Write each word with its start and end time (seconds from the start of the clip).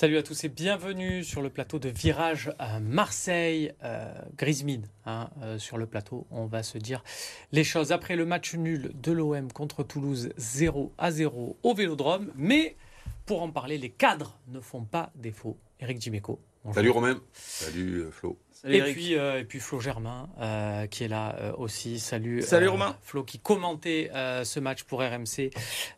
Salut 0.00 0.16
à 0.16 0.22
tous 0.22 0.44
et 0.44 0.48
bienvenue 0.48 1.22
sur 1.22 1.42
le 1.42 1.50
plateau 1.50 1.78
de 1.78 1.90
Virage 1.90 2.54
à 2.58 2.80
Marseille. 2.80 3.74
Euh, 3.84 4.10
hein, 5.04 5.28
euh, 5.42 5.58
sur 5.58 5.76
le 5.76 5.84
plateau, 5.84 6.26
on 6.30 6.46
va 6.46 6.62
se 6.62 6.78
dire 6.78 7.04
les 7.52 7.64
choses. 7.64 7.92
Après 7.92 8.16
le 8.16 8.24
match 8.24 8.54
nul 8.54 8.92
de 8.94 9.12
l'OM 9.12 9.52
contre 9.52 9.82
Toulouse 9.82 10.30
0 10.38 10.94
à 10.96 11.10
0 11.10 11.58
au 11.62 11.74
Vélodrome, 11.74 12.32
mais 12.34 12.76
pour 13.26 13.42
en 13.42 13.50
parler, 13.50 13.76
les 13.76 13.90
cadres 13.90 14.38
ne 14.48 14.60
font 14.60 14.84
pas 14.84 15.12
défaut. 15.16 15.58
Eric 15.80 15.98
Dimeco. 15.98 16.40
Salut 16.72 16.88
Romain. 16.88 17.20
Salut 17.34 17.98
euh, 17.98 18.10
Et, 18.64 18.82
puis, 18.92 19.16
euh, 19.16 19.40
et 19.40 19.44
puis 19.44 19.58
Flo 19.58 19.80
Germain 19.80 20.28
euh, 20.40 20.86
qui 20.86 21.04
est 21.04 21.08
là 21.08 21.34
euh, 21.40 21.52
aussi. 21.56 21.98
Salut. 21.98 22.42
Salut 22.42 22.68
Romain. 22.68 22.96
Flo 23.02 23.22
qui 23.24 23.38
commentait 23.38 24.10
ce 24.44 24.60
match 24.60 24.82
pour 24.84 25.00
RMC 25.00 25.50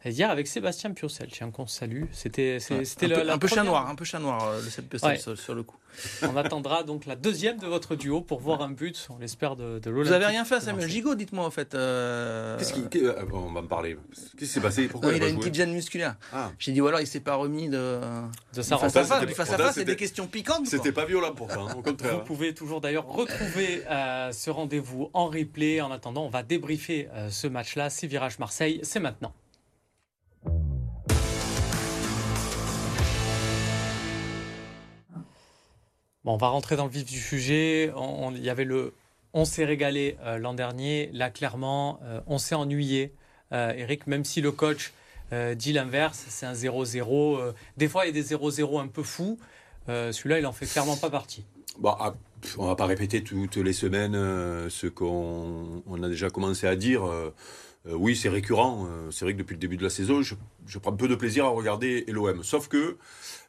hier 0.04 0.30
avec 0.30 0.46
Sébastien 0.46 0.92
Piocel. 0.92 1.28
Tiens 1.30 1.50
qu'on 1.50 1.66
salue. 1.66 2.04
C'était 2.12 2.58
c'était 2.60 3.06
un, 3.06 3.20
peu, 3.20 3.30
un 3.30 3.38
peu 3.38 3.48
chat 3.48 3.64
noir, 3.64 3.88
un 3.88 3.94
peu 3.94 4.04
chat 4.04 4.18
noir 4.18 4.52
le 4.56 4.70
Sébastien 4.70 5.14
Piocel 5.14 5.36
sur, 5.36 5.54
le 5.54 5.62
coup. 5.62 5.76
On 6.22 6.36
attendra 6.36 6.84
donc 6.84 7.04
la 7.04 7.16
deuxième 7.16 7.58
de 7.58 7.66
votre 7.66 7.96
duo 7.96 8.22
pour 8.22 8.40
voir 8.40 8.62
un 8.62 8.70
but, 8.70 9.08
on 9.10 9.18
l'espère, 9.18 9.56
de, 9.56 9.78
de 9.78 9.90
l'Olympique. 9.90 10.08
Vous 10.08 10.12
avez 10.14 10.26
rien 10.26 10.44
fait 10.46 10.54
à 10.54 10.60
Samuel 10.60 10.88
Gigot, 10.88 11.14
dites-moi 11.14 11.44
en 11.44 11.50
fait. 11.50 11.72
Qu'est-ce 11.72 12.72
qui, 12.72 13.02
on 13.32 13.52
va 13.52 13.62
me 13.62 13.68
parler. 13.68 13.96
Qu'est-ce 14.12 14.36
qui 14.36 14.46
s'est 14.46 14.60
passé? 14.60 14.88
Pourquoi 14.88 15.12
il, 15.12 15.22
a 15.22 15.28
une 15.28 15.38
petite 15.38 15.54
gêne 15.54 15.72
musculaire. 15.72 16.16
Ah. 16.32 16.50
J'ai 16.58 16.72
dit 16.72 16.80
ou 16.80 16.86
alors 16.86 17.00
il 17.00 17.06
s'est 17.06 17.20
pas 17.20 17.34
remis 17.34 17.68
de. 17.68 18.00
De 18.54 18.62
sa 18.62 18.78
face 18.78 18.96
à 18.96 19.04
face. 19.04 19.34
Face 19.34 19.52
à 19.52 19.58
face, 19.58 19.74
c'est 19.74 19.84
des 19.84 19.96
questions 19.96 20.26
piquantes. 20.26 20.66
C'était 20.66 20.92
pas 20.92 21.04
violent 21.04 21.34
pourtant. 21.34 21.68
Au 21.76 21.82
contraire. 21.82 22.18
Vous 22.18 22.24
pouvez 22.24 22.51
toujours 22.54 22.80
d'ailleurs 22.80 23.06
retrouver 23.06 23.82
euh, 23.90 24.32
ce 24.32 24.50
rendez-vous 24.50 25.10
en 25.12 25.26
replay. 25.26 25.80
En 25.80 25.90
attendant, 25.90 26.24
on 26.24 26.28
va 26.28 26.42
débriefer 26.42 27.08
euh, 27.12 27.30
ce 27.30 27.46
match-là. 27.46 27.90
C'est 27.90 28.06
Virage 28.06 28.38
Marseille, 28.38 28.80
c'est 28.82 29.00
maintenant. 29.00 29.34
On 36.24 36.36
va 36.36 36.48
rentrer 36.48 36.76
dans 36.76 36.84
le 36.84 36.90
vif 36.90 37.04
du 37.04 37.18
sujet. 37.18 37.92
Il 38.34 38.42
y 38.42 38.50
avait 38.50 38.64
le 38.64 38.94
on 39.34 39.44
s'est 39.44 39.64
régalé 39.64 40.16
euh, 40.22 40.38
l'an 40.38 40.54
dernier. 40.54 41.10
Là, 41.12 41.30
clairement, 41.30 42.00
on 42.26 42.38
s'est 42.38 42.54
ennuyé. 42.54 43.14
Eric, 43.50 44.06
même 44.06 44.24
si 44.24 44.40
le 44.40 44.50
coach 44.50 44.92
dit 45.56 45.72
l'inverse, 45.72 46.24
c'est 46.28 46.46
un 46.46 46.52
0-0. 46.52 47.52
des 47.76 47.88
fois, 47.88 48.06
il 48.06 48.16
y 48.16 48.18
a 48.18 48.22
des 48.22 48.34
0-0 48.34 48.80
un 48.80 48.86
peu 48.86 49.02
fous. 49.02 49.38
Celui-là, 49.86 50.38
il 50.38 50.46
en 50.46 50.52
fait 50.52 50.66
clairement 50.66 50.96
pas 50.96 51.10
partie. 51.10 51.44
Bon, 51.78 51.94
ah, 51.98 52.14
on 52.58 52.66
va 52.66 52.76
pas 52.76 52.86
répéter 52.86 53.22
toutes 53.22 53.56
les 53.56 53.72
semaines 53.72 54.14
euh, 54.14 54.68
ce 54.68 54.86
qu'on 54.86 55.82
a 56.02 56.08
déjà 56.08 56.28
commencé 56.30 56.66
à 56.66 56.76
dire. 56.76 57.04
Euh, 57.86 57.92
euh, 57.92 57.94
oui, 57.94 58.16
c'est 58.16 58.28
récurrent. 58.28 58.86
c'est 59.10 59.24
vrai 59.24 59.34
que 59.34 59.38
depuis 59.38 59.54
le 59.54 59.60
début 59.60 59.76
de 59.76 59.82
la 59.82 59.90
saison, 59.90 60.22
je, 60.22 60.78
prends 60.78 60.92
peu 60.92 61.08
de 61.08 61.14
plaisir 61.14 61.44
à 61.44 61.48
regarder 61.48 62.04
l'OM. 62.08 62.42
Sauf 62.44 62.68
que 62.68 62.96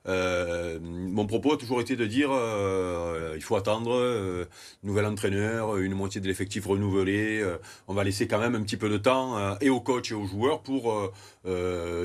euh, 0.06 0.80
mon 0.81 1.25
propos 1.25 1.53
a 1.53 1.58
toujours 1.58 1.80
été 1.80 1.95
de 1.95 2.06
dire 2.06 2.30
euh, 2.31 3.34
il 3.36 3.42
faut 3.42 3.56
attendre, 3.56 3.94
euh, 3.94 4.45
nouvel 4.84 5.06
entraîneur, 5.06 5.78
une 5.78 5.94
moitié 5.94 6.20
de 6.20 6.28
l'effectif 6.28 6.66
renouvelé. 6.66 7.40
Euh, 7.42 7.58
on 7.88 7.94
va 7.94 8.03
laisser 8.03 8.28
quand 8.28 8.40
même 8.40 8.56
un 8.56 8.64
petit 8.64 8.78
peu 8.78 8.90
de 8.90 8.98
temps 8.98 9.58
et 9.59 9.70
aux 9.70 9.81
coachs 9.81 10.12
et 10.12 10.14
aux 10.14 10.25
joueurs 10.25 10.62
pour 10.62 11.12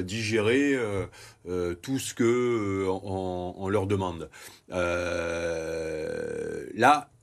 digérer 0.02 0.78
tout 1.82 1.98
ce 1.98 2.14
que 2.14 2.86
on, 2.88 3.54
on, 3.56 3.68
leur 3.68 3.86
demande. 3.86 4.30
là, 4.68 4.78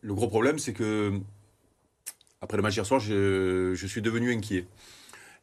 le 0.02 0.14
gros 0.14 0.28
problème, 0.28 0.60
c'est 0.60 0.74
que 0.74 1.14
après 2.42 2.58
le 2.58 2.64
match 2.64 2.76
hier 2.76 2.86
soir, 2.86 3.00
je 3.00 3.86
suis 3.88 4.02
devenu 4.02 4.34
inquiet. 4.34 4.66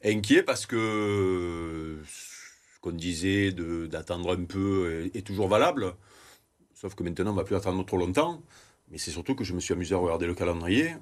Inquiet 0.05 0.43
parce 0.43 0.67
que 0.67 1.99
qu'on 2.81 2.91
disait 2.91 3.53
d'attendre 3.53 4.37
un 4.37 4.45
peu 4.45 5.09
est, 5.15 5.25
toujours 5.25 5.49
valable. 5.49 5.95
Sauf 6.75 6.95
que 6.97 7.05
maintenant, 7.05 7.31
on 7.31 7.35
ne 7.35 7.39
va 7.39 7.45
plus 7.45 7.55
attendre 7.55 7.85
trop 7.87 7.97
longtemps. 7.97 8.43
Mais 8.91 8.99
c'est 8.99 9.13
surtout 9.13 9.35
que 9.35 9.45
je 9.45 9.55
me 9.55 9.61
suis 9.61 9.73
amusé 9.73 9.95
à 9.95 9.99
regarder 9.99 10.27
le 10.27 10.35
calendrier. 10.35 10.97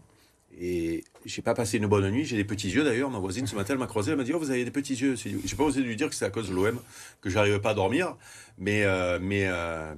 Et 0.58 1.04
j'ai 1.24 1.42
pas 1.42 1.54
passé 1.54 1.78
une 1.78 1.86
bonne 1.86 2.08
nuit. 2.10 2.24
J'ai 2.24 2.36
des 2.36 2.44
petits 2.44 2.68
yeux 2.68 2.84
d'ailleurs. 2.84 3.10
Ma 3.10 3.18
voisine 3.18 3.46
ce 3.46 3.56
matin, 3.56 3.74
m'a 3.76 3.86
croisé. 3.86 4.10
Elle 4.10 4.18
m'a 4.18 4.24
dit 4.24 4.32
Oh, 4.34 4.38
vous 4.38 4.50
avez 4.50 4.64
des 4.64 4.70
petits 4.70 4.94
yeux. 4.94 5.16
J'ai 5.16 5.56
pas 5.56 5.64
osé 5.64 5.80
lui 5.80 5.96
dire 5.96 6.10
que 6.10 6.14
c'est 6.14 6.26
à 6.26 6.30
cause 6.30 6.50
de 6.50 6.54
l'OM 6.54 6.78
que 7.22 7.30
j'arrivais 7.30 7.60
pas 7.60 7.70
à 7.70 7.74
dormir. 7.74 8.16
Mais, 8.58 8.84
euh, 8.84 9.18
mais 9.20 9.46
euh, 9.46 9.94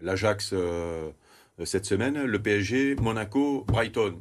l'Ajax 0.00 0.50
euh, 0.52 1.10
cette 1.64 1.86
semaine, 1.86 2.22
le 2.22 2.42
PSG, 2.42 2.96
Monaco, 2.96 3.64
Brighton. 3.66 4.20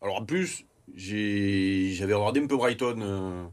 Alors 0.00 0.16
en 0.16 0.24
plus, 0.24 0.64
j'avais 0.96 2.14
regardé 2.14 2.40
un 2.40 2.46
peu 2.46 2.56
Brighton 2.56 3.00
euh, 3.00 3.44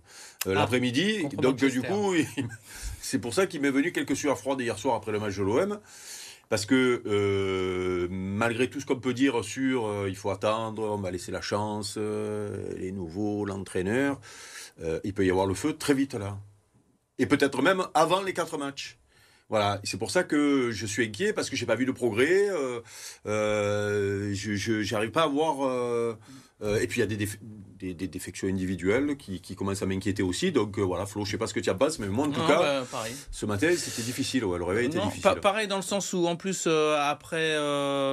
ah, 0.46 0.54
l'après-midi. 0.54 1.28
Donc 1.34 1.58
du 1.58 1.82
coup, 1.82 2.14
c'est 3.02 3.20
pour 3.20 3.34
ça 3.34 3.48
qu'il 3.48 3.62
m'est 3.62 3.72
venu 3.72 3.92
quelques 3.92 4.16
sueurs 4.16 4.38
froides 4.38 4.62
hier 4.62 4.78
soir 4.78 4.96
après 4.96 5.12
le 5.12 5.20
match 5.20 5.38
de 5.38 5.44
l'OM. 5.44 5.80
Parce 6.50 6.66
que 6.66 7.04
euh, 7.06 8.08
malgré 8.10 8.70
tout 8.70 8.80
ce 8.80 8.86
qu'on 8.86 9.00
peut 9.00 9.14
dire 9.14 9.44
sur 9.46 9.86
euh, 9.86 10.10
il 10.10 10.16
faut 10.16 10.32
attendre, 10.32 10.82
on 10.84 10.98
va 10.98 11.12
laisser 11.12 11.32
la 11.32 11.42
chance, 11.42 11.98
les 11.98 12.92
nouveaux, 12.92 13.46
l'entraîneur, 13.46 14.20
il 15.04 15.14
peut 15.14 15.26
y 15.26 15.30
avoir 15.30 15.46
le 15.46 15.54
feu 15.54 15.74
très 15.74 15.94
vite 15.94 16.16
là. 16.16 16.40
Et 17.20 17.26
peut-être 17.26 17.62
même 17.62 17.84
avant 17.94 18.22
les 18.22 18.34
quatre 18.34 18.58
matchs. 18.58 19.00
Voilà, 19.50 19.82
c'est 19.84 19.98
pour 19.98 20.12
ça 20.12 20.24
que 20.24 20.70
je 20.72 20.86
suis 20.86 21.04
inquiet 21.06 21.34
parce 21.34 21.50
que 21.50 21.56
j'ai 21.56 21.66
pas 21.66 21.76
vu 21.76 21.86
de 21.86 21.92
progrès. 21.92 22.48
je 23.26 24.92
n'arrive 24.94 25.10
pas 25.10 25.24
à 25.24 25.28
voir 25.28 25.66
euh, 25.66 26.16
et 26.62 26.88
puis 26.88 27.00
il 27.00 27.10
y 27.10 27.14
a 27.14 27.16
des, 27.16 27.28
des, 27.80 28.08
défections 28.08 28.48
individuelles 28.48 29.16
qui, 29.18 29.40
qui 29.40 29.56
commencent 29.56 29.82
à 29.82 29.86
m'inquiéter 29.86 30.24
aussi. 30.24 30.52
Donc 30.52 30.78
euh, 30.78 30.82
voilà, 30.82 31.06
Flo, 31.06 31.26
je 31.26 31.32
sais 31.32 31.38
pas 31.38 31.48
ce 31.48 31.54
que 31.54 31.60
tu 31.60 31.70
en 31.70 31.76
penses, 31.76 32.00
mais 32.00 32.08
moi 32.08 32.28
en 32.28 32.32
tout 32.32 32.46
cas, 32.46 32.84
bah, 32.92 33.04
ce 33.32 33.46
matin 33.46 33.70
c'était 33.76 34.02
difficile. 34.02 34.44
Ouais, 34.46 34.58
le 34.58 34.66
réveil 34.66 34.88
était 34.88 35.00
difficile. 35.00 35.40
pareil 35.42 35.68
dans 35.68 35.78
le 35.78 35.82
sens 35.82 36.14
où 36.14 36.28
en 36.28 36.36
plus 36.36 36.66
euh, 36.68 36.98
après, 37.00 37.58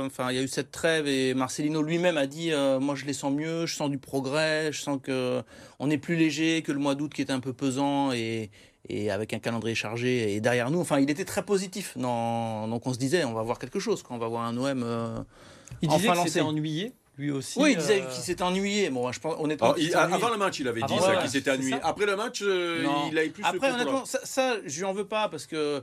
enfin 0.07 0.31
il 0.31 0.37
y 0.37 0.39
a 0.39 0.43
eu 0.43 0.49
cette 0.49 0.71
trêve 0.71 1.09
et 1.09 1.35
Marcelino 1.35 1.83
lui-même 1.83 2.17
a 2.17 2.27
dit, 2.27 2.53
moi 2.81 2.95
je 2.95 3.05
les 3.05 3.13
sens 3.13 3.33
mieux, 3.33 3.67
je 3.67 3.75
sens 3.75 3.91
du 3.91 3.99
progrès, 3.99 4.73
je 4.73 4.81
sens 4.81 4.99
que 5.03 5.43
on 5.79 5.91
est 5.91 5.99
plus 5.99 6.17
léger 6.17 6.63
que 6.63 6.73
le 6.73 6.79
mois 6.79 6.95
d'août 6.95 7.13
qui 7.13 7.23
était 7.23 7.33
un 7.33 7.41
peu 7.41 7.53
pesant 7.53 8.13
et 8.13 8.51
et 8.89 9.11
avec 9.11 9.33
un 9.33 9.41
calendrier 9.41 9.75
chargé 9.75 10.35
et 10.35 10.41
derrière 10.41 10.71
nous. 10.71 10.79
Enfin, 10.79 11.01
il 11.01 11.11
était 11.11 11.25
très 11.25 11.45
positif. 11.45 11.95
Non, 11.97 12.69
donc 12.69 12.87
on 12.87 12.93
se 12.93 12.99
disait, 13.01 13.25
on 13.25 13.33
va 13.33 13.43
voir 13.43 13.59
quelque 13.59 13.81
chose, 13.81 14.05
quand 14.05 14.15
on 14.15 14.19
va 14.19 14.29
voir 14.29 14.45
un 14.45 14.57
OM. 14.57 15.25
il 15.83 15.89
disait 15.89 16.07
que 16.07 16.19
c'était 16.25 16.41
ennuyé 16.41 16.93
lui 17.19 17.31
aussi. 17.31 17.59
Oui, 17.59 17.73
il 17.73 17.79
disait 17.79 18.03
euh, 18.03 18.07
qu'il 18.07 18.23
s'était 18.23 18.43
ennuyé. 18.43 18.91
Bon, 18.91 19.11
je 19.11 19.21
pense, 19.21 19.35
honnêtement. 19.39 19.75
avant 19.95 20.31
le 20.31 20.37
match, 20.37 20.59
il 20.61 20.69
avait 20.69 20.83
dit 20.83 20.99
ça, 20.99 21.17
qu'il 21.17 21.31
s'était 21.31 21.51
ennuyé. 21.51 21.77
Après 21.83 22.07
le 22.07 22.17
match, 22.17 22.43
euh, 22.43 22.85
il 23.11 23.19
a 23.19 23.25
eu 23.25 23.31
plus 23.31 23.45
Après, 23.45 23.73
honnêtement, 23.73 24.05
ça, 24.05 24.21
ça, 24.25 24.57
je 24.65 24.79
lui 24.79 24.85
en 24.85 24.93
veux 24.93 25.07
pas 25.07 25.29
parce 25.29 25.47
que. 25.47 25.83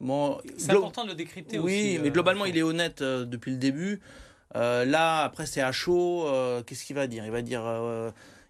Bon, 0.00 0.38
c'est 0.56 0.70
important 0.70 1.02
de 1.02 1.08
le 1.08 1.16
décrypter 1.16 1.58
oui, 1.58 1.64
aussi. 1.64 1.96
Oui, 1.96 2.00
mais 2.02 2.10
globalement, 2.10 2.44
il 2.44 2.56
est 2.56 2.62
honnête 2.62 3.02
euh, 3.02 3.24
depuis 3.24 3.50
le 3.50 3.56
début. 3.56 4.00
là, 4.54 5.24
après, 5.24 5.46
c'est 5.46 5.62
à 5.62 5.72
chaud. 5.72 6.28
Qu'est-ce 6.66 6.84
qu'il 6.84 6.96
va 6.96 7.06
dire? 7.06 7.24
Il 7.24 7.32
va 7.32 7.42
dire. 7.42 7.62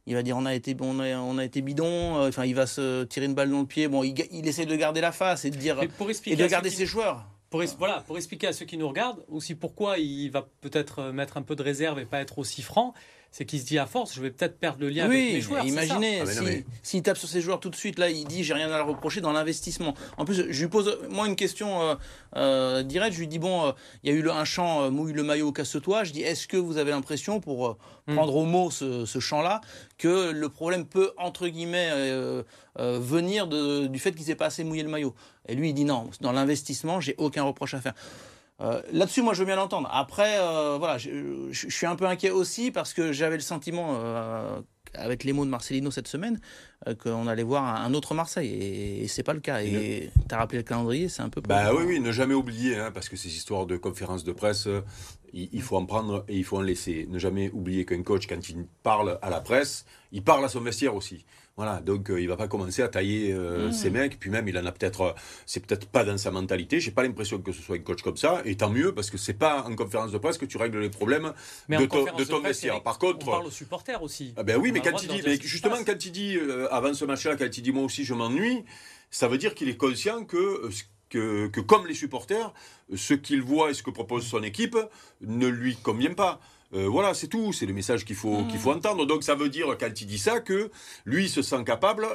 il 0.06 0.14
va 0.14 0.22
dire 0.22 0.36
on 0.36 0.44
a 0.44 0.54
été 0.54 0.76
on 0.80 1.00
a, 1.00 1.16
on 1.16 1.38
a 1.38 1.44
été 1.44 1.62
bidon. 1.62 2.26
Enfin, 2.26 2.44
il 2.44 2.54
va 2.54 2.66
se 2.66 3.04
tirer 3.04 3.26
une 3.26 3.34
balle 3.34 3.50
dans 3.50 3.60
le 3.60 3.66
pied. 3.66 3.88
Bon, 3.88 4.04
il, 4.04 4.14
il 4.30 4.46
essaie 4.46 4.66
de 4.66 4.76
garder 4.76 5.00
la 5.00 5.12
face 5.12 5.46
et 5.46 5.50
de 5.50 5.56
dire 5.56 5.80
et 6.26 6.36
de 6.36 6.46
garder 6.46 6.68
ses 6.68 6.84
joueurs. 6.84 7.24
Pour, 7.50 7.62
voilà, 7.78 8.00
pour 8.06 8.16
expliquer 8.16 8.46
à 8.46 8.52
ceux 8.52 8.64
qui 8.64 8.76
nous 8.76 8.88
regardent 8.88 9.24
aussi 9.28 9.56
pourquoi 9.56 9.98
il 9.98 10.30
va 10.30 10.48
peut-être 10.60 11.00
euh, 11.00 11.12
mettre 11.12 11.36
un 11.36 11.42
peu 11.42 11.56
de 11.56 11.62
réserve 11.64 11.98
et 11.98 12.04
pas 12.04 12.20
être 12.20 12.38
aussi 12.38 12.62
franc, 12.62 12.94
c'est 13.30 13.44
qu'il 13.44 13.60
se 13.60 13.64
dit 13.64 13.78
à 13.78 13.86
force, 13.86 14.14
je 14.14 14.20
vais 14.20 14.30
peut-être 14.30 14.58
perdre 14.58 14.80
le 14.80 14.88
lien 14.88 15.04
avec 15.04 15.32
mes 15.32 15.40
joueurs. 15.40 15.64
Imaginez, 15.64 16.22
ah, 16.22 16.70
s'il 16.82 17.02
tape 17.02 17.16
sur 17.16 17.28
ses 17.28 17.40
joueurs 17.40 17.60
tout 17.60 17.70
de 17.70 17.76
suite, 17.76 17.98
là, 17.98 18.10
il 18.10 18.26
dit 18.26 18.42
j'ai 18.42 18.54
rien 18.54 18.70
à 18.70 18.78
le 18.78 18.82
reprocher 18.82 19.20
dans 19.20 19.32
l'investissement. 19.32 19.94
En 20.16 20.24
plus, 20.24 20.50
je 20.50 20.60
lui 20.60 20.68
pose 20.68 20.98
moi 21.08 21.28
une 21.28 21.36
question 21.36 21.80
euh, 21.82 21.94
euh 22.36 22.82
directe. 22.82 23.14
Je 23.14 23.20
lui 23.20 23.28
dis 23.28 23.38
bon, 23.38 23.68
euh, 23.68 23.72
il 24.02 24.12
y 24.12 24.16
a 24.16 24.18
eu 24.18 24.28
un 24.28 24.44
chant 24.44 24.90
mouille 24.90 25.12
le 25.12 25.22
maillot, 25.22 25.52
casse-toi. 25.52 26.04
Je 26.04 26.12
dis 26.12 26.22
est-ce 26.22 26.48
que 26.48 26.56
vous 26.56 26.76
avez 26.76 26.90
l'impression, 26.90 27.40
pour 27.40 27.78
hmm. 28.08 28.14
prendre 28.16 28.34
au 28.34 28.44
mot 28.44 28.70
ce, 28.70 29.06
ce 29.06 29.20
chant-là, 29.20 29.60
que 29.96 30.30
le 30.30 30.48
problème 30.48 30.84
peut 30.84 31.12
entre 31.16 31.46
guillemets 31.46 31.90
venir 32.78 33.46
de, 33.46 33.86
du 33.86 33.98
fait 34.00 34.12
qu'il 34.12 34.24
s'est 34.24 34.34
pas 34.34 34.46
assez 34.46 34.64
mouillé 34.64 34.82
le 34.82 34.90
maillot? 34.90 35.14
Et 35.48 35.54
lui, 35.54 35.70
il 35.70 35.74
dit 35.74 35.84
non. 35.84 36.10
Dans 36.20 36.32
l'investissement, 36.32 37.00
j'ai 37.00 37.14
aucun 37.18 37.44
reproche 37.44 37.74
à 37.74 37.80
faire. 37.80 37.94
Euh, 38.60 38.82
là-dessus, 38.92 39.22
moi, 39.22 39.34
je 39.34 39.40
veux 39.40 39.46
bien 39.46 39.56
l'entendre. 39.56 39.88
Après, 39.92 40.38
euh, 40.38 40.76
voilà, 40.78 40.98
je, 40.98 41.50
suis 41.52 41.86
un 41.86 41.96
peu 41.96 42.06
inquiet 42.06 42.30
aussi 42.30 42.70
parce 42.70 42.92
que 42.92 43.12
j'avais 43.12 43.36
le 43.36 43.42
sentiment, 43.42 43.94
euh, 43.94 44.60
avec 44.94 45.24
les 45.24 45.32
mots 45.32 45.44
de 45.44 45.50
Marcelino 45.50 45.90
cette 45.90 46.08
semaine, 46.08 46.40
qu'on 47.02 47.26
allait 47.26 47.42
voir 47.42 47.64
un, 47.64 47.94
autre 47.94 48.14
Marseille. 48.14 49.02
Et, 49.02 49.08
c'est 49.08 49.22
pas 49.22 49.32
le 49.32 49.40
cas. 49.40 49.62
Et 49.62 50.10
tu 50.28 50.34
as 50.34 50.38
rappelé 50.38 50.58
le 50.58 50.64
calendrier, 50.64 51.08
c'est 51.08 51.22
un 51.22 51.30
peu. 51.30 51.40
Bah 51.40 51.72
oui, 51.74 51.84
oui, 51.86 52.00
ne 52.00 52.12
jamais 52.12 52.34
oublier, 52.34 52.76
hein, 52.76 52.90
parce 52.92 53.08
que 53.08 53.16
ces 53.16 53.28
histoires 53.28 53.66
de 53.66 53.76
conférences 53.76 54.24
de 54.24 54.32
presse, 54.32 54.68
il, 55.32 55.62
faut 55.62 55.76
en 55.76 55.86
prendre 55.86 56.24
et 56.28 56.36
il 56.36 56.44
faut 56.44 56.58
en 56.58 56.62
laisser. 56.62 57.06
Ne 57.08 57.18
jamais 57.18 57.50
oublier 57.52 57.86
qu'un 57.86 58.02
coach, 58.02 58.26
quand 58.26 58.48
il 58.48 58.66
parle 58.82 59.18
à 59.22 59.30
la 59.30 59.40
presse, 59.40 59.86
il 60.12 60.22
parle 60.22 60.44
à 60.44 60.48
son 60.48 60.60
vestiaire 60.60 60.94
aussi. 60.94 61.24
Voilà, 61.60 61.80
donc 61.80 62.10
il 62.16 62.26
va 62.26 62.36
pas 62.36 62.48
commencer 62.48 62.80
à 62.80 62.88
tailler 62.88 63.34
mmh. 63.34 63.72
ses 63.72 63.90
mecs, 63.90 64.18
puis 64.18 64.30
même 64.30 64.48
il 64.48 64.56
en 64.56 64.64
a 64.64 64.72
peut-être, 64.72 65.14
c'est 65.44 65.60
peut-être 65.60 65.86
pas 65.86 66.04
dans 66.04 66.16
sa 66.16 66.30
mentalité. 66.30 66.80
J'ai 66.80 66.90
pas 66.90 67.02
l'impression 67.02 67.38
que 67.42 67.52
ce 67.52 67.60
soit 67.60 67.76
un 67.76 67.80
coach 67.80 68.00
comme 68.00 68.16
ça, 68.16 68.40
et 68.46 68.56
tant 68.56 68.70
mieux 68.70 68.94
parce 68.94 69.10
que 69.10 69.18
c'est 69.18 69.34
pas 69.34 69.62
en 69.64 69.76
conférence 69.76 70.10
de 70.10 70.16
presse 70.16 70.38
que 70.38 70.46
tu 70.46 70.56
règles 70.56 70.78
les 70.78 70.88
problèmes 70.88 71.34
de, 71.68 72.24
ton 72.24 72.40
vestiaire. 72.40 72.82
Par 72.82 72.98
contre, 72.98 73.28
on 73.28 73.30
parle 73.30 73.46
aux 73.46 73.50
supporters 73.50 74.02
aussi. 74.02 74.32
Ah 74.38 74.42
ben 74.42 74.56
oui, 74.56 74.72
mais 74.72 74.80
quand 74.80 75.02
il 75.02 75.08
dit, 75.10 75.20
mais 75.22 75.38
justement 75.38 75.76
quand 75.84 76.02
il 76.02 76.12
dit 76.12 76.38
avant 76.70 76.94
ce 76.94 77.04
match-là, 77.04 77.36
quand 77.36 77.54
il 77.54 77.62
dit 77.62 77.72
moi 77.72 77.84
aussi 77.84 78.04
je 78.06 78.14
m'ennuie, 78.14 78.64
ça 79.10 79.28
veut 79.28 79.36
dire 79.36 79.54
qu'il 79.54 79.68
est 79.68 79.76
conscient 79.76 80.24
que 80.24 80.70
que, 81.10 81.48
que, 81.48 81.60
comme 81.60 81.86
les 81.86 81.94
supporters, 81.94 82.54
ce 82.94 83.14
qu'il 83.14 83.42
voit 83.42 83.70
et 83.70 83.74
ce 83.74 83.82
que 83.82 83.90
propose 83.90 84.24
son 84.24 84.42
équipe 84.42 84.78
ne 85.20 85.48
lui 85.48 85.76
convient 85.76 86.14
pas. 86.14 86.40
Euh, 86.72 86.88
voilà, 86.88 87.14
c'est 87.14 87.28
tout. 87.28 87.52
C'est 87.52 87.66
le 87.66 87.72
message 87.72 88.04
qu'il 88.04 88.16
faut, 88.16 88.44
qu'il 88.44 88.58
faut 88.58 88.72
entendre. 88.72 89.06
Donc 89.06 89.24
ça 89.24 89.34
veut 89.34 89.48
dire, 89.48 89.76
quand 89.78 90.00
il 90.00 90.06
dit 90.06 90.18
ça, 90.18 90.40
que 90.40 90.70
lui 91.04 91.28
se 91.28 91.42
sent 91.42 91.64
capable 91.64 92.06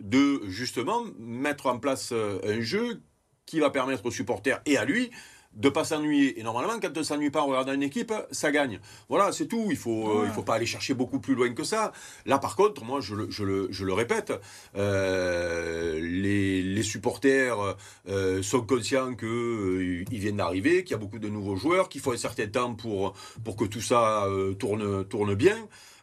de 0.00 0.42
justement 0.48 1.04
mettre 1.18 1.66
en 1.66 1.78
place 1.78 2.10
euh, 2.12 2.38
un 2.44 2.60
jeu 2.60 3.00
qui 3.46 3.60
va 3.60 3.70
permettre 3.70 4.06
aux 4.06 4.10
supporters 4.10 4.60
et 4.66 4.76
à 4.76 4.84
lui 4.84 5.10
de 5.54 5.68
pas 5.68 5.84
s'ennuyer. 5.84 6.38
Et 6.38 6.42
normalement, 6.42 6.78
quand 6.80 6.96
on 6.96 7.00
ne 7.00 7.04
s'ennuie 7.04 7.30
pas 7.30 7.42
en 7.42 7.46
regardant 7.46 7.72
une 7.72 7.82
équipe, 7.82 8.12
ça 8.30 8.50
gagne. 8.50 8.80
Voilà, 9.08 9.32
c'est 9.32 9.46
tout. 9.46 9.68
Il 9.70 9.76
faut, 9.76 10.08
euh, 10.08 10.24
il 10.26 10.32
faut 10.32 10.42
pas 10.42 10.54
aller 10.54 10.66
chercher 10.66 10.94
beaucoup 10.94 11.20
plus 11.20 11.34
loin 11.34 11.52
que 11.52 11.64
ça. 11.64 11.92
Là, 12.26 12.38
par 12.38 12.56
contre, 12.56 12.84
moi, 12.84 13.00
je 13.00 13.14
le, 13.14 13.30
je 13.30 13.44
le, 13.44 13.68
je 13.70 13.84
le 13.84 13.92
répète, 13.92 14.32
euh, 14.76 16.00
les, 16.00 16.62
les, 16.62 16.82
supporters 16.82 17.76
euh, 18.08 18.42
sont 18.42 18.62
conscients 18.62 19.14
qu'ils 19.14 19.28
euh, 19.28 20.04
viennent 20.10 20.36
d'arriver, 20.36 20.84
qu'il 20.84 20.92
y 20.92 20.94
a 20.94 20.98
beaucoup 20.98 21.18
de 21.18 21.28
nouveaux 21.28 21.56
joueurs, 21.56 21.88
qu'il 21.88 22.00
faut 22.00 22.12
un 22.12 22.16
certain 22.16 22.46
temps 22.46 22.74
pour, 22.74 23.14
pour 23.44 23.56
que 23.56 23.64
tout 23.64 23.80
ça 23.80 24.26
tourne, 24.58 25.04
tourne 25.06 25.34
bien. 25.34 25.56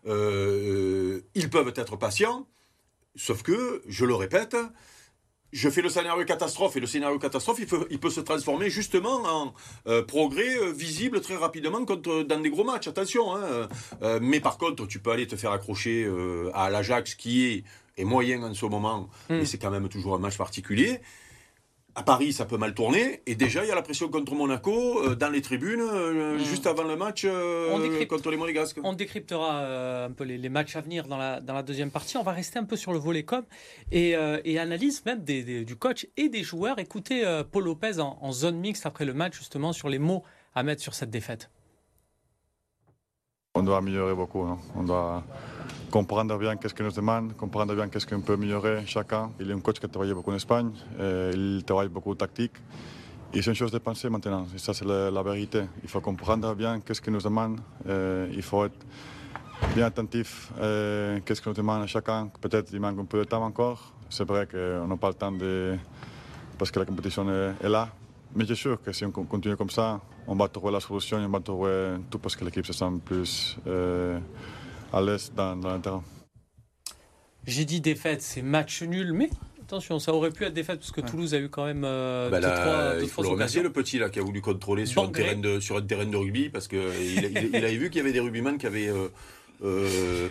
ils 0.06 1.50
peuvent 1.50 1.74
être 1.76 1.96
patients, 1.98 2.48
sauf 3.16 3.44
que, 3.44 3.82
je 3.88 4.06
le 4.06 4.16
répète, 4.16 4.56
je 5.52 5.70
fais 5.70 5.82
le 5.82 5.90
scénario 5.90 6.24
catastrophe 6.26 6.76
et 6.78 6.80
le 6.80 6.88
scénario 6.88 7.18
catastrophe, 7.18 7.58
il 7.60 7.68
peut, 7.68 7.88
il 7.90 8.00
peut 8.00 8.10
se 8.10 8.22
transformer 8.22 8.70
justement 8.70 9.24
en 9.26 9.54
euh, 9.88 10.04
progrès 10.04 10.58
euh, 10.58 10.72
visible 10.72 11.22
très 11.22 11.36
rapidement 11.36 11.84
contre, 11.86 12.24
dans 12.24 12.40
des 12.40 12.50
gros 12.50 12.64
matchs. 12.64 12.88
Attention, 12.88 13.36
hein, 13.36 13.68
euh, 14.02 14.20
mais 14.22 14.40
par 14.40 14.58
contre, 14.58 14.86
tu 14.88 15.00
peux 15.00 15.12
aller 15.12 15.28
te 15.28 15.36
faire 15.36 15.52
accrocher 15.52 16.10
à 16.54 16.70
l'Ajax 16.70 17.16
qui 17.16 17.46
est, 17.46 17.64
est 17.98 18.04
moyen 18.06 18.44
en 18.44 18.54
ce 18.54 18.66
moment, 18.66 19.10
mais 19.30 19.42
hmm. 19.42 19.46
c'est 19.46 19.58
quand 19.58 19.72
même 19.72 19.90
toujours 19.90 20.16
un 20.16 20.20
match 20.20 20.38
particulier 20.38 21.00
à 22.00 22.04
Paris, 22.04 22.32
ça 22.32 22.46
peut 22.46 22.58
mal 22.58 22.74
tourner. 22.74 23.22
Et 23.28 23.36
déjà, 23.36 23.66
il 23.66 23.68
y 23.68 23.72
a 23.72 23.76
la 23.76 23.82
pression 23.82 24.08
contre 24.08 24.34
Monaco 24.34 25.04
euh, 25.04 25.16
dans 25.16 25.30
les 25.30 25.42
tribunes, 25.42 25.82
euh, 25.82 26.38
hmm. 26.38 26.40
juste 26.40 26.66
avant 26.66 26.84
le 26.84 26.96
match 26.96 27.24
euh, 27.26 28.06
contre 28.06 28.32
les 28.32 28.38
Monégasques. 28.38 28.78
On 28.84 28.94
décryptera 28.94 30.06
un 30.06 30.12
peu 30.12 30.24
les, 30.24 30.50
matchs 30.50 30.78
à 30.78 30.82
venir 30.82 31.08
dans 31.08 31.18
la, 31.18 31.42
dans 31.42 31.54
la 31.54 31.62
deuxième 31.62 31.92
partie. 31.92 32.16
On 32.16 32.24
va 32.24 32.32
rester 32.32 32.58
un 32.58 32.64
peu 32.64 32.78
sur 32.78 32.94
le 32.94 33.00
volet 33.00 33.24
com 33.24 33.44
et, 33.92 34.16
et 34.46 34.60
analyse 34.60 35.06
même 35.06 35.24
des, 35.24 35.66
du 35.66 35.76
coach 35.76 36.08
et 36.16 36.30
des 36.30 36.44
joueurs. 36.44 36.80
Écoutez 36.80 37.24
Paul 37.52 37.66
Lopez 37.66 38.00
en, 38.00 38.18
en 38.22 38.32
zone 38.32 38.58
mixte 38.58 38.86
après 38.86 39.06
le 39.06 39.14
match, 39.14 39.38
justement, 39.38 39.74
sur 39.74 39.90
les 39.90 40.00
mots 40.00 40.24
à 40.56 40.64
mettre 40.64 40.82
sur 40.82 40.94
cette 40.94 41.10
défaite. 41.10 41.50
On 43.70 43.74
doit 43.74 43.78
améliorer 43.78 44.16
beaucoup. 44.16 44.42
Hein. 44.42 44.58
On 44.76 44.82
doit 44.82 45.24
comprendre 45.92 46.36
bien 46.40 46.56
qu'est-ce 46.56 46.74
qu'il 46.74 46.86
nous 46.86 46.92
demande, 46.92 47.38
comprendre 47.38 47.76
bien 47.76 47.88
qu'est-ce 47.88 48.08
qu'on 48.08 48.20
peut 48.20 48.34
améliorer 48.34 48.84
chacun. 48.88 49.30
Il 49.40 49.52
est 49.52 49.54
un 49.54 49.60
coach 49.60 49.78
qui 49.80 49.86
a 49.86 49.90
travaillé 49.90 50.12
beaucoup 50.16 50.32
en 50.32 50.36
Espagne, 50.38 50.72
il 51.00 51.62
travaille 51.64 51.90
beaucoup 51.90 52.16
tactique. 52.16 52.54
Et 53.32 53.44
c'est 53.44 53.52
une 53.52 53.56
chose 53.56 53.72
de 53.72 53.78
penser 53.78 54.10
maintenant, 54.10 54.48
et 54.56 54.58
ça 54.58 54.74
c'est 54.74 54.86
la, 54.86 55.22
vérité. 55.22 55.66
Il 55.84 55.90
faut 55.90 56.02
comprendre 56.02 56.56
bien 56.56 56.80
qu'est-ce 56.80 57.00
qu'il 57.00 57.14
nous 57.14 57.22
demande, 57.22 57.60
il 57.86 58.42
faut 58.42 58.66
être 58.66 58.80
bien 59.76 59.86
attentif 59.86 60.52
à 60.58 61.20
qu'est-ce 61.24 61.40
qu'il 61.40 61.52
nous 61.52 61.56
demande 61.56 61.84
à 61.84 61.86
chacun. 61.86 62.32
Peut-être 62.42 62.74
il 62.74 62.80
manque 62.80 62.98
un 62.98 63.06
peu 63.06 63.20
de 63.20 63.26
temps 63.26 63.44
encore. 63.44 63.94
C'est 64.10 64.26
vrai 64.26 64.48
qu'on 64.48 64.88
n'a 64.88 64.98
pas 64.98 65.10
le 65.10 65.14
temps 65.14 65.32
de... 65.32 65.78
parce 66.58 66.72
que 66.72 66.80
la 66.80 66.86
compétition 66.86 67.30
est 67.30 67.70
là, 67.70 67.90
mais 68.36 68.46
je 68.46 68.54
suis 68.54 68.64
sûr 68.64 68.82
que 68.82 68.92
si 68.92 69.06
on 69.06 69.12
continue 69.12 69.56
comme 69.56 69.70
ça, 69.70 70.02
on 70.28 70.36
va 70.36 70.48
trouver 70.48 70.72
la 70.74 70.80
solution, 70.80 71.18
on 71.18 71.30
va 71.30 71.40
trouver 71.40 71.98
tout 72.10 72.20
parce 72.20 72.36
que 72.36 72.46
l'équipe 72.46 72.66
se 72.66 72.74
sent 72.74 72.86
plus 73.04 73.58
euh, 73.68 74.20
à 74.94 75.02
l'aise 75.02 75.32
dans, 75.36 75.56
dans 75.56 75.76
le 75.76 75.82
terrain. 75.82 76.04
J'ai 77.46 77.66
dit 77.66 77.82
défaite, 77.82 78.22
c'est 78.22 78.42
match 78.42 78.84
nul, 78.84 79.14
mais 79.14 79.30
attention, 79.62 80.00
ça 80.00 80.14
aurait 80.14 80.32
pu 80.32 80.44
être 80.46 80.54
défaite 80.54 80.80
parce 80.80 80.92
que 80.92 81.02
Toulouse 81.02 81.34
a 81.34 81.40
eu 81.40 81.50
quand 81.50 81.66
même 81.66 81.84
euh, 81.84 82.30
bah 82.30 82.42
trois, 82.42 83.02
Il 83.02 83.08
faut 83.08 83.24
le 83.24 83.30
remercier 83.30 83.62
le 83.62 83.72
petit 83.72 83.98
là 83.98 84.10
qui 84.10 84.20
a 84.20 84.24
voulu 84.24 84.42
contrôler 84.42 84.86
sur 84.86 85.04
un, 85.04 85.10
terrain 85.10 85.36
de, 85.36 85.60
sur 85.60 85.78
un 85.78 85.82
terrain 85.82 86.06
de 86.06 86.16
rugby 86.16 86.50
parce 86.50 86.68
qu'il 86.68 86.80
il, 86.80 87.50
il, 87.54 87.56
avait 87.56 87.78
vu 87.78 87.90
qu'il 87.90 87.98
y 87.98 88.02
avait 88.02 88.12
des 88.12 88.20
rugbymen 88.20 88.58
qui 88.58 88.68
avaient 88.68 88.90
euh, 88.90 89.10
euh, 89.62 90.30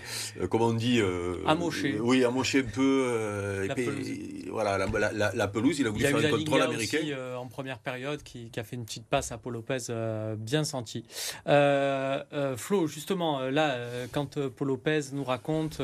comment 0.51 0.67
on 0.67 0.73
dit 0.73 1.01
euh, 1.01 1.43
Amoché. 1.47 1.99
Oui, 2.01 2.25
amoché 2.25 2.61
un 2.61 2.63
peu. 2.63 3.05
Euh, 3.09 3.67
la, 3.67 3.75
pelouse. 3.75 4.09
Voilà, 4.51 4.79
la, 4.79 5.49
pelouse. 5.49 5.79
Il 5.79 5.87
a 5.87 5.91
voulu 5.91 6.05
faire 6.05 6.17
un 6.17 6.31
contrôle 6.31 6.63
américain. 6.63 6.99
Aussi, 6.99 7.15
en 7.15 7.47
première 7.47 7.79
période, 7.79 8.23
qui, 8.23 8.51
a 8.57 8.63
fait 8.63 8.77
une 8.77 8.85
petite 8.85 9.07
passe 9.07 9.33
à 9.33 9.39
Paul 9.39 9.55
Lopez, 9.55 9.93
bien 10.39 10.65
senti. 10.65 11.05
Flo, 11.45 12.87
justement, 12.87 13.41
là, 13.51 13.77
quand 14.13 14.49
Paul 14.49 14.69
Lopez 14.69 15.01
nous 15.13 15.25
raconte, 15.25 15.79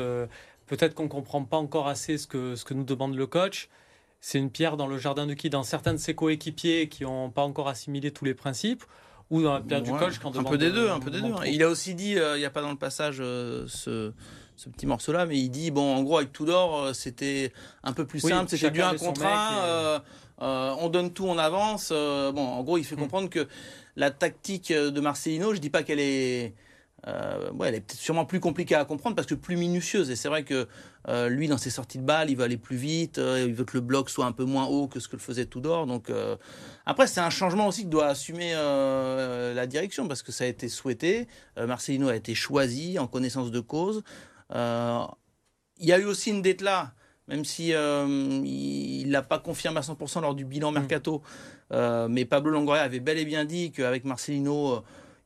peut-être 0.67 0.93
qu'on 0.95 1.03
ne 1.03 1.09
comprend 1.09 1.43
pas 1.43 1.57
encore 1.57 1.87
assez 1.87 2.17
ce 2.17 2.27
que, 2.27 2.55
ce 2.55 2.65
que 2.65 2.73
nous 2.73 2.83
demande 2.83 3.15
le 3.15 3.27
coach. 3.27 3.69
C'est 4.21 4.39
une 4.39 4.49
pierre 4.49 4.75
dans 4.75 4.87
le 4.87 4.97
jardin 4.97 5.27
de 5.27 5.35
qui? 5.35 5.51
Dans 5.51 5.61
certains 5.61 5.93
de 5.93 5.99
ses 5.99 6.15
coéquipiers 6.15 6.89
qui 6.89 7.03
n'ont 7.03 7.29
pas 7.29 7.43
encore 7.43 7.67
assimilé 7.67 8.09
tous 8.09 8.25
les 8.25 8.33
principes 8.33 8.83
ou 9.29 9.41
dans 9.41 9.53
la 9.53 9.61
période 9.61 9.85
du 9.85 9.91
coach 9.91 10.19
quand 10.19 10.35
un 10.37 10.43
peu 10.43 10.57
des 10.57 10.71
deux, 10.71 10.89
un 10.89 10.99
peu 10.99 11.09
des 11.09 11.21
deux. 11.21 11.33
Il 11.47 11.63
a 11.63 11.69
aussi 11.69 11.95
dit, 11.95 12.17
euh, 12.17 12.37
il 12.37 12.39
n'y 12.39 12.45
a 12.45 12.49
pas 12.49 12.61
dans 12.61 12.71
le 12.71 12.77
passage 12.77 13.17
euh, 13.19 13.65
ce, 13.67 14.11
ce, 14.55 14.69
petit 14.69 14.85
morceau-là, 14.85 15.25
mais 15.25 15.37
il 15.37 15.49
dit 15.49 15.71
bon, 15.71 15.95
en 15.95 16.03
gros 16.03 16.17
avec 16.17 16.31
Tudor, 16.31 16.77
euh, 16.77 16.93
c'était 16.93 17.51
un 17.83 17.93
peu 17.93 18.05
plus 18.05 18.19
simple, 18.19 18.49
c'était 18.49 18.71
du 18.71 18.81
un 18.81 18.95
contrat, 18.95 20.03
on 20.39 20.89
donne 20.89 21.11
tout 21.11 21.27
en 21.27 21.37
avance. 21.37 21.89
bon, 21.89 22.45
en 22.45 22.63
gros, 22.63 22.77
il 22.77 22.83
fait 22.83 22.95
mm. 22.95 22.99
comprendre 22.99 23.29
que 23.29 23.47
la 23.95 24.11
tactique 24.11 24.71
de 24.71 24.99
Marcelino, 24.99 25.53
je 25.53 25.59
dis 25.59 25.69
pas 25.69 25.83
qu'elle 25.83 26.01
est 26.01 26.53
euh, 27.07 27.51
ouais, 27.51 27.67
elle 27.67 27.75
est 27.75 27.81
peut-être 27.81 27.99
sûrement 27.99 28.25
plus 28.25 28.39
compliquée 28.39 28.75
à 28.75 28.83
comprendre 28.83 29.15
parce 29.15 29.27
que 29.27 29.35
plus 29.35 29.57
minutieuse. 29.57 30.09
Et 30.09 30.15
c'est 30.15 30.27
vrai 30.27 30.43
que 30.43 30.67
euh, 31.07 31.29
lui, 31.29 31.47
dans 31.47 31.57
ses 31.57 31.69
sorties 31.69 31.99
de 31.99 32.03
balles, 32.03 32.31
il 32.31 32.37
veut 32.37 32.43
aller 32.43 32.57
plus 32.57 32.77
vite, 32.77 33.19
euh, 33.19 33.45
il 33.47 33.53
veut 33.53 33.63
que 33.63 33.77
le 33.77 33.81
bloc 33.81 34.09
soit 34.09 34.25
un 34.25 34.31
peu 34.31 34.43
moins 34.43 34.65
haut 34.65 34.87
que 34.87 34.99
ce 34.99 35.07
que 35.07 35.15
le 35.15 35.21
faisait 35.21 35.45
Tudor. 35.45 35.85
Donc 35.85 36.11
après, 36.85 37.07
c'est 37.07 37.21
un 37.21 37.29
changement 37.29 37.67
aussi 37.67 37.83
que 37.83 37.89
doit 37.89 38.07
assumer 38.07 38.53
la 38.53 39.67
direction 39.67 40.07
parce 40.07 40.23
que 40.23 40.31
ça 40.31 40.45
a 40.45 40.47
été 40.47 40.69
souhaité. 40.69 41.27
Marcelino 41.57 42.09
a 42.09 42.15
été 42.15 42.33
choisi 42.33 42.97
en 42.97 43.07
connaissance 43.07 43.51
de 43.51 43.59
cause. 43.59 44.03
Il 44.51 45.85
y 45.85 45.91
a 45.91 45.99
eu 45.99 46.05
aussi 46.05 46.31
une 46.31 46.41
dette 46.41 46.61
là 46.61 46.93
même 47.27 47.43
si 47.43 47.69
il 47.69 49.11
l'a 49.11 49.23
pas 49.23 49.39
confirmé 49.39 49.79
à 49.79 49.81
100% 49.81 50.21
lors 50.21 50.35
du 50.35 50.45
bilan 50.45 50.71
mm. 50.71 50.75
mercato. 50.75 51.21
mais 51.71 52.25
Pablo 52.25 52.51
Longoria 52.51 52.83
avait 52.83 52.99
bel 52.99 53.17
et 53.17 53.25
bien 53.25 53.45
dit 53.45 53.71
qu'avec 53.71 54.05
Marcelino, 54.05 54.83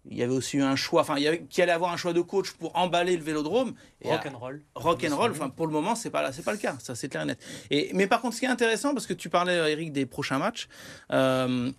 il 0.09 0.17
y 0.17 0.23
avait 0.23 0.33
aussi 0.33 0.57
eu 0.57 0.63
un 0.63 0.75
choix, 0.75 1.01
enfin, 1.01 1.15
il 1.17 1.23
y 1.23 1.27
avait, 1.27 1.43
qu'il 1.43 1.61
allait 1.61 1.71
avoir 1.71 1.93
un 1.93 1.97
choix 1.97 2.13
de 2.13 2.21
coach 2.21 2.51
pour 2.53 2.75
emballer 2.75 3.15
le 3.15 3.23
vélodrome. 3.23 3.75
Rock 4.03 4.25
and 4.25 4.37
roll. 4.37 4.61
Rock 4.73 5.05
and 5.07 5.15
roll. 5.15 5.31
Enfin, 5.31 5.49
pour 5.49 5.67
le 5.67 5.73
moment, 5.73 5.93
c'est 5.93 6.09
pas 6.09 6.31
c'est 6.31 6.43
pas 6.43 6.51
le 6.51 6.57
cas. 6.57 6.75
Ça, 6.81 6.95
c'est 6.95 7.09
clair 7.09 7.21
et 7.21 7.25
net. 7.25 7.39
Et, 7.69 7.91
mais 7.93 8.07
par 8.07 8.19
contre, 8.19 8.35
ce 8.35 8.39
qui 8.39 8.45
est 8.45 8.49
intéressant, 8.49 8.93
parce 8.93 9.05
que 9.05 9.13
tu 9.13 9.29
parlais, 9.29 9.71
Eric, 9.71 9.93
des 9.93 10.07
prochains 10.07 10.39
matchs. 10.39 10.67
Euh, 11.11 11.71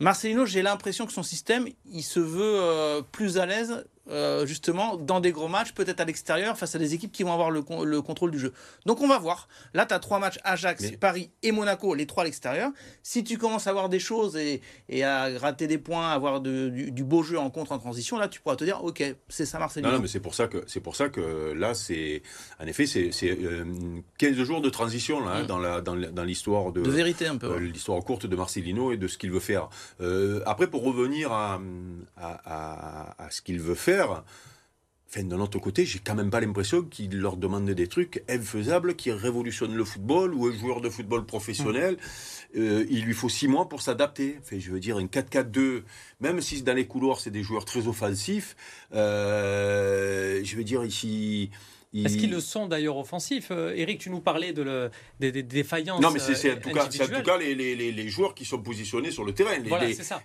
Marcelino, 0.00 0.46
j'ai 0.46 0.62
l'impression 0.62 1.06
que 1.06 1.12
son 1.12 1.22
système, 1.22 1.68
il 1.84 2.02
se 2.02 2.20
veut 2.20 2.58
euh, 2.60 3.02
plus 3.02 3.38
à 3.38 3.46
l'aise 3.46 3.84
euh, 4.10 4.44
justement 4.44 4.96
dans 4.96 5.20
des 5.20 5.32
gros 5.32 5.48
matchs, 5.48 5.72
peut-être 5.72 6.00
à 6.00 6.04
l'extérieur, 6.04 6.58
face 6.58 6.74
à 6.74 6.78
des 6.78 6.92
équipes 6.92 7.10
qui 7.10 7.22
vont 7.22 7.32
avoir 7.32 7.50
le, 7.50 7.62
contrôle 8.02 8.30
du 8.30 8.38
jeu. 8.38 8.52
Donc 8.84 9.00
on 9.00 9.08
va 9.08 9.18
voir. 9.18 9.48
Là, 9.72 9.86
tu 9.86 9.94
as 9.94 9.98
trois 9.98 10.18
matchs 10.18 10.38
Ajax, 10.44 10.92
Paris 11.00 11.30
et 11.42 11.52
Monaco, 11.52 11.94
les 11.94 12.06
trois 12.06 12.22
à 12.22 12.26
l'extérieur. 12.26 12.70
Si 13.02 13.24
tu 13.24 13.38
commences 13.38 13.66
à 13.66 13.72
voir 13.72 13.88
des 13.88 13.98
choses 13.98 14.36
et, 14.36 14.60
à 15.02 15.38
rater 15.38 15.66
des 15.66 15.78
points, 15.78 16.10
à 16.10 16.12
avoir 16.12 16.42
du, 16.42 17.04
beau 17.04 17.22
jeu 17.22 17.38
en 17.38 17.48
contre 17.48 17.72
en 17.72 17.78
transition, 17.78 18.18
là 18.18 18.28
tu 18.28 18.40
pourras 18.40 18.56
te 18.56 18.64
dire, 18.64 18.84
ok, 18.84 19.02
c'est 19.28 19.46
ça 19.46 19.58
Marseille. 19.58 19.82
Non, 19.82 19.92
non, 19.92 20.00
mais 20.00 20.08
c'est 20.08 20.20
pour 20.20 20.34
ça 20.34 20.48
que 20.48 20.64
c'est 20.66 20.80
pour 20.80 20.96
ça 20.96 21.08
que 21.08 21.52
là, 21.56 21.72
c'est 21.72 22.22
en 22.60 22.66
effet, 22.66 22.86
c'est 22.86 23.08
15 23.08 24.38
euh, 24.38 24.44
jours 24.44 24.60
de 24.60 24.68
transition 24.68 25.24
là, 25.24 25.36
hein, 25.36 25.42
mm. 25.44 25.46
dans 25.46 26.12
dans 26.12 26.24
l'histoire 26.24 26.72
de, 26.72 26.82
de, 26.82 26.90
vérité 26.90 27.26
un 27.26 27.36
peu. 27.36 27.46
Euh, 27.46 27.58
l'histoire 27.58 28.02
courte 28.04 28.26
de 28.26 28.36
Marcelino 28.36 28.92
et 28.92 28.98
de 28.98 29.08
ce 29.08 29.16
qu'il 29.16 29.30
veut 29.30 29.40
faire. 29.40 29.70
après, 30.44 30.66
pour 30.66 30.84
revenir 30.84 31.32
à, 31.32 31.58
à 32.16 33.30
ce 33.30 33.40
qu'il 33.40 33.60
veut 33.60 33.74
faire 33.74 33.93
Enfin, 35.16 35.22
d'un 35.22 35.38
autre 35.38 35.60
côté, 35.60 35.84
j'ai 35.84 36.00
quand 36.00 36.16
même 36.16 36.30
pas 36.30 36.40
l'impression 36.40 36.82
qu'il 36.82 37.20
leur 37.20 37.36
demande 37.36 37.70
des 37.70 37.86
trucs 37.86 38.24
infaisables 38.28 38.96
qui 38.96 39.12
révolutionnent 39.12 39.76
le 39.76 39.84
football 39.84 40.34
ou 40.34 40.48
un 40.48 40.52
joueur 40.52 40.80
de 40.80 40.90
football 40.90 41.24
professionnel. 41.24 41.94
Mm. 41.94 42.58
Euh, 42.58 42.86
il 42.90 43.04
lui 43.04 43.14
faut 43.14 43.28
six 43.28 43.46
mois 43.46 43.68
pour 43.68 43.80
s'adapter. 43.80 44.38
Enfin, 44.40 44.58
je 44.58 44.70
veux 44.72 44.80
dire, 44.80 44.96
un 44.96 45.06
4-4-2, 45.06 45.82
même 46.20 46.40
si 46.40 46.62
dans 46.62 46.74
les 46.74 46.86
couloirs 46.86 47.20
c'est 47.20 47.30
des 47.30 47.44
joueurs 47.44 47.64
très 47.64 47.86
offensifs, 47.86 48.56
euh, 48.92 50.40
je 50.42 50.56
veux 50.56 50.64
dire, 50.64 50.84
ici. 50.84 51.50
Est-ce 51.94 52.16
qu'ils 52.16 52.30
le 52.30 52.40
sont 52.40 52.66
d'ailleurs 52.66 52.96
offensifs 52.96 53.50
Eric, 53.50 54.00
tu 54.00 54.10
nous 54.10 54.20
parlais 54.20 54.52
de 54.52 54.62
le, 54.62 54.90
des, 55.20 55.42
défaillances. 55.42 56.00
Non, 56.00 56.10
mais 56.10 56.18
c'est 56.18 56.52
en, 56.52 56.56
tout 56.56 56.70
cas, 56.70 56.86
en 56.86 56.88
tout 56.88 57.22
cas 57.22 57.38
les, 57.38 57.54
les, 57.54 57.74
les, 57.74 58.08
joueurs 58.08 58.34
qui 58.34 58.44
sont 58.44 58.58
positionnés 58.58 59.10
sur 59.10 59.24
le 59.24 59.32
terrain. 59.32 59.52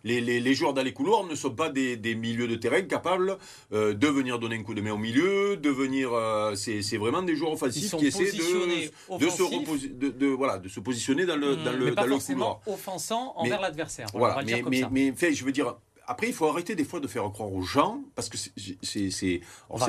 Les, 0.03 0.21
les 0.21 0.53
joueurs 0.53 0.73
dans 0.73 0.83
les 0.83 0.93
couloirs 0.93 1.25
ne 1.25 1.35
sont 1.35 1.51
pas 1.51 1.69
des, 1.69 1.97
des 1.97 2.15
milieux 2.15 2.47
de 2.47 2.55
terrain 2.55 2.81
capables 2.81 3.38
euh, 3.71 3.93
de 3.93 4.07
venir 4.07 4.39
donner 4.39 4.57
un 4.57 4.63
coup 4.63 4.73
de 4.73 4.81
main 4.81 4.91
au 4.91 4.97
milieu, 4.97 5.57
de 5.57 5.69
venir. 5.69 6.13
Euh, 6.13 6.55
c'est 6.55 6.97
vraiment 6.97 7.21
des 7.21 7.35
joueurs 7.35 7.53
offensifs 7.53 7.95
qui 7.95 8.07
essaient 8.07 8.31
de, 8.31 9.17
de, 9.17 9.29
se 9.29 9.88
de, 9.88 10.09
de, 10.09 10.27
voilà, 10.27 10.57
de 10.57 10.67
se 10.67 10.79
positionner 10.79 11.25
dans 11.25 11.35
le, 11.35 11.55
dans 11.55 11.71
le, 11.71 11.85
mais 11.85 11.91
pas 11.91 12.07
dans 12.07 12.15
le 12.15 12.19
couloir. 12.19 12.61
offensant 12.65 13.33
envers 13.35 13.61
l'adversaire. 13.61 14.07
Voilà, 14.13 14.41
mais, 14.45 14.63
mais, 14.69 14.83
mais, 14.91 15.13
fait, 15.13 15.33
je 15.33 15.43
veux 15.45 15.51
dire 15.51 15.75
après, 16.09 16.27
il 16.27 16.33
faut 16.33 16.47
arrêter 16.47 16.73
des 16.75 16.85
fois 16.85 16.99
de 16.99 17.07
faire 17.07 17.21
croire 17.31 17.53
aux 17.53 17.61
gens, 17.61 18.01
parce 18.15 18.29
que 18.29 18.37
c'est, 18.37 19.41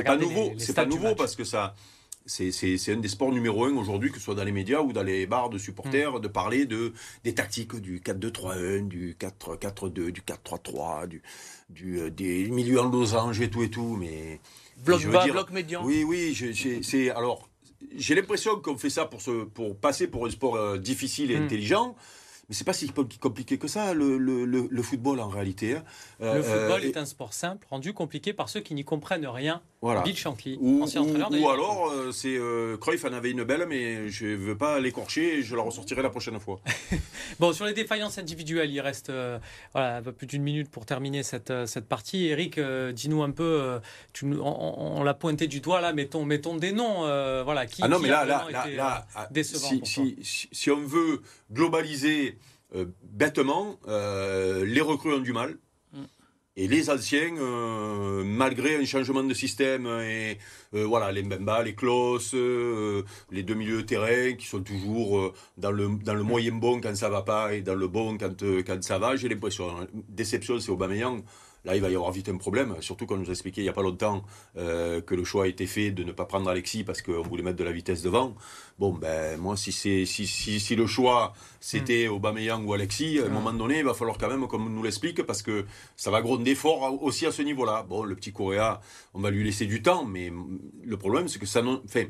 pas 0.05 0.17
nouveau. 0.19 0.53
C'est 0.59 0.75
pas 0.75 0.85
nouveau 0.85 1.15
parce 1.15 1.35
que 1.35 1.45
ça, 1.45 1.75
c'est 2.27 2.93
un 2.93 2.97
des 2.99 3.09
sports 3.09 3.33
numéro 3.33 3.65
un 3.65 3.75
aujourd'hui, 3.75 4.11
que 4.11 4.19
ce 4.19 4.25
soit 4.25 4.35
dans 4.35 4.45
les 4.45 4.53
médias 4.53 4.83
ou 4.83 4.93
dans 4.93 5.03
les 5.03 5.27
bars 5.27 5.49
de 5.49 5.57
supporters, 5.57 6.13
mm. 6.13 6.21
de 6.21 6.29
parler 6.29 6.67
de, 6.67 6.93
des 7.25 7.35
tactiques 7.35 7.75
du 7.77 8.01
4-2-3-1, 8.01 8.87
du 8.87 9.17
4-4-2, 9.19 10.11
du 10.11 10.21
4-3-3, 10.21 11.09
du, 11.09 11.23
du, 11.71 12.01
euh, 12.01 12.11
des 12.11 12.51
milieux 12.51 12.81
en 12.81 12.91
losange 12.91 13.41
et 13.41 13.49
tout 13.49 13.63
et 13.63 13.71
tout. 13.71 13.97
Mais, 13.99 14.41
bloc 14.85 15.03
bas, 15.07 15.27
bloc 15.27 15.51
médian. 15.51 15.83
Oui, 15.83 16.05
oui, 16.05 16.37
c'est 16.83 17.11
alors. 17.11 17.49
J'ai 17.97 18.15
l'impression 18.15 18.61
qu'on 18.61 18.77
fait 18.77 18.91
ça 18.91 19.07
pour, 19.07 19.23
se, 19.23 19.45
pour 19.45 19.75
passer 19.75 20.07
pour 20.07 20.27
un 20.27 20.31
sport 20.31 20.57
euh, 20.57 20.77
difficile 20.77 21.31
et 21.31 21.41
mm. 21.41 21.45
intelligent. 21.45 21.97
Mais 22.51 22.57
c'est 22.57 22.65
pas 22.65 22.73
si 22.73 22.91
compliqué 23.21 23.59
que 23.59 23.69
ça, 23.69 23.95
le, 23.95 24.19
le, 24.19 24.45
le, 24.45 24.83
football 24.83 25.21
en 25.21 25.29
réalité. 25.29 25.77
Hein. 25.77 25.85
Euh, 26.21 26.35
le 26.35 26.43
football 26.43 26.85
est 26.85 26.97
un 26.97 27.05
sport 27.05 27.33
simple, 27.33 27.65
rendu 27.71 27.93
compliqué 27.93 28.33
par 28.33 28.49
ceux 28.49 28.59
qui 28.59 28.75
n'y 28.75 28.85
comprennent 28.85 29.29
rien. 29.29 29.63
Voilà. 29.81 30.03
Bill 30.03 30.17
Shankly, 30.17 30.59
ou, 30.61 30.83
ancien 30.83 31.03
entraîneur 31.03 31.31
Ou 31.31 31.49
alors, 31.49 31.91
euh, 31.93 32.11
c'est 32.11 32.37
euh, 32.37 32.77
Cruyff 32.77 33.05
en 33.05 33.13
avait 33.13 33.31
une 33.31 33.45
belle, 33.45 33.67
mais 33.69 34.09
je 34.09 34.27
ne 34.27 34.35
veux 34.35 34.59
pas 34.59 34.81
l'écorcher, 34.81 35.43
je 35.43 35.55
la 35.55 35.63
ressortirai 35.63 36.03
la 36.03 36.11
prochaine 36.11 36.41
fois. 36.41 36.61
bon, 37.39 37.53
sur 37.53 37.67
les 37.67 37.73
défaillances 37.73 38.19
individuelles, 38.19 38.73
il 38.73 38.81
reste 38.81 39.13
voilà, 39.73 39.99
un 39.99 40.03
peu 40.03 40.11
plus 40.11 40.27
d'une 40.27 40.43
minute 40.43 40.73
pour 40.73 40.85
terminer 40.85 41.23
cette, 41.23 41.53
cette 41.67 41.87
partie. 41.87 42.27
Eric, 42.27 42.59
dis-nous 42.59 43.23
un 43.23 43.31
peu, 43.31 43.79
tu, 44.13 44.27
on, 44.43 45.05
l'a 45.05 45.15
pointé 45.15 45.47
du 45.47 45.61
doigt 45.61 45.81
là, 45.81 45.93
mettons, 45.93 46.25
mettons 46.25 46.57
des 46.57 46.73
noms. 46.73 47.03
voilà, 47.45 47.67
qui, 47.67 47.81
ah 47.85 47.87
non, 47.87 48.01
mais 48.01 48.09
là, 48.09 48.25
là, 48.25 48.49
là, 48.51 49.07
ah, 49.15 49.29
si, 49.41 49.81
si, 49.85 50.49
si, 50.51 50.71
on 50.73 50.85
veut 50.85 51.23
globaliser 51.53 52.40
bêtement, 53.03 53.79
les 53.87 54.81
recrues 54.81 55.15
ont 55.15 55.21
du 55.21 55.33
mal. 55.33 55.59
Et 56.57 56.67
les 56.67 56.91
anciens, 56.91 57.37
euh, 57.39 58.25
malgré 58.25 58.77
un 58.77 58.85
changement 58.85 59.23
de 59.23 59.33
système, 59.33 59.87
et 59.87 60.37
euh, 60.75 60.85
voilà, 60.85 61.13
les 61.13 61.23
Mbemba, 61.23 61.63
les 61.63 61.75
Klos, 61.75 62.35
euh, 62.35 63.03
les 63.31 63.45
deux 63.45 63.55
milieux 63.55 63.79
de 63.79 63.87
terrain 63.87 64.35
qui 64.35 64.47
sont 64.47 64.61
toujours 64.61 65.33
dans, 65.57 65.71
le, 65.71 65.89
dans 66.05 66.13
le 66.13 66.23
moyen 66.25 66.53
bon 66.53 66.81
quand 66.81 66.95
ça 66.97 67.09
va 67.09 67.23
pas 67.23 67.55
et 67.55 67.63
dans 67.63 67.77
le 67.77 67.87
bon 67.87 68.19
quand, 68.19 68.43
quand 68.67 68.83
ça 68.83 68.99
va, 68.99 69.17
j'ai 69.17 69.29
l'impression. 69.29 69.69
Déception, 70.09 70.59
c'est 70.59 70.71
Aubameyang. 70.71 71.23
Là, 71.65 71.77
il 71.77 71.83
va 71.83 71.91
y 71.91 71.95
avoir 71.95 72.11
vite 72.11 72.29
un 72.29 72.39
problème, 72.39 72.75
surtout 72.81 73.05
qu'on 73.05 73.19
nous 73.19 73.29
a 73.29 73.33
expliqué 73.33 73.61
il 73.61 73.65
n'y 73.65 73.71
a 73.71 73.75
pas 73.75 73.83
longtemps 73.83 74.25
euh, 74.57 75.03
que 75.03 75.15
le 75.15 75.25
choix 75.25 75.45
a 75.45 75.47
été 75.47 75.67
fait 75.67 75.91
de 75.91 76.05
ne 76.05 76.13
pas 76.13 76.25
prendre 76.25 76.49
Alexis 76.49 76.85
parce 76.85 77.03
qu'on 77.03 77.23
voulait 77.23 77.43
mettre 77.43 77.59
de 77.59 77.65
la 77.65 77.73
vitesse 77.73 78.01
devant. 78.01 78.35
Bon, 78.79 78.95
ben 78.95 79.39
moi, 79.39 79.57
si, 79.57 79.71
c'est, 79.71 80.07
si, 80.07 80.27
si, 80.27 80.59
si 80.59 80.75
le 80.75 80.87
choix 80.87 81.35
c'était 81.61 82.09
mm. 82.09 82.13
Aubameyang 82.13 82.67
ou 82.67 82.73
Alexis, 82.73 83.19
à 83.19 83.27
un 83.27 83.29
moment 83.29 83.53
donné, 83.53 83.81
il 83.81 83.85
va 83.85 83.93
falloir 83.93 84.17
quand 84.17 84.29
même 84.29 84.47
qu'on 84.49 84.59
nous 84.59 84.83
l'explique 84.83 85.23
parce 85.25 85.43
que 85.43 85.67
ça 85.97 86.11
va 86.11 86.23
gronder 86.23 86.55
fort 86.55 87.03
aussi 87.03 87.27
à 87.27 87.33
ce 87.33 87.43
niveau-là. 87.43 87.83
Bon, 87.83 88.05
le 88.05 88.17
petit 88.17 88.33
Coréa, 88.33 88.81
on 89.13 89.21
va 89.21 89.31
lui 89.31 89.45
laisser 89.45 89.67
du 89.67 89.83
temps, 89.83 90.07
mais 90.07 90.33
le 90.83 90.97
problème, 90.97 91.29
c'est 91.29 91.39
que 91.39 91.47
ça... 91.47 91.61
Non... 91.61 91.83
Enfin, 91.85 92.05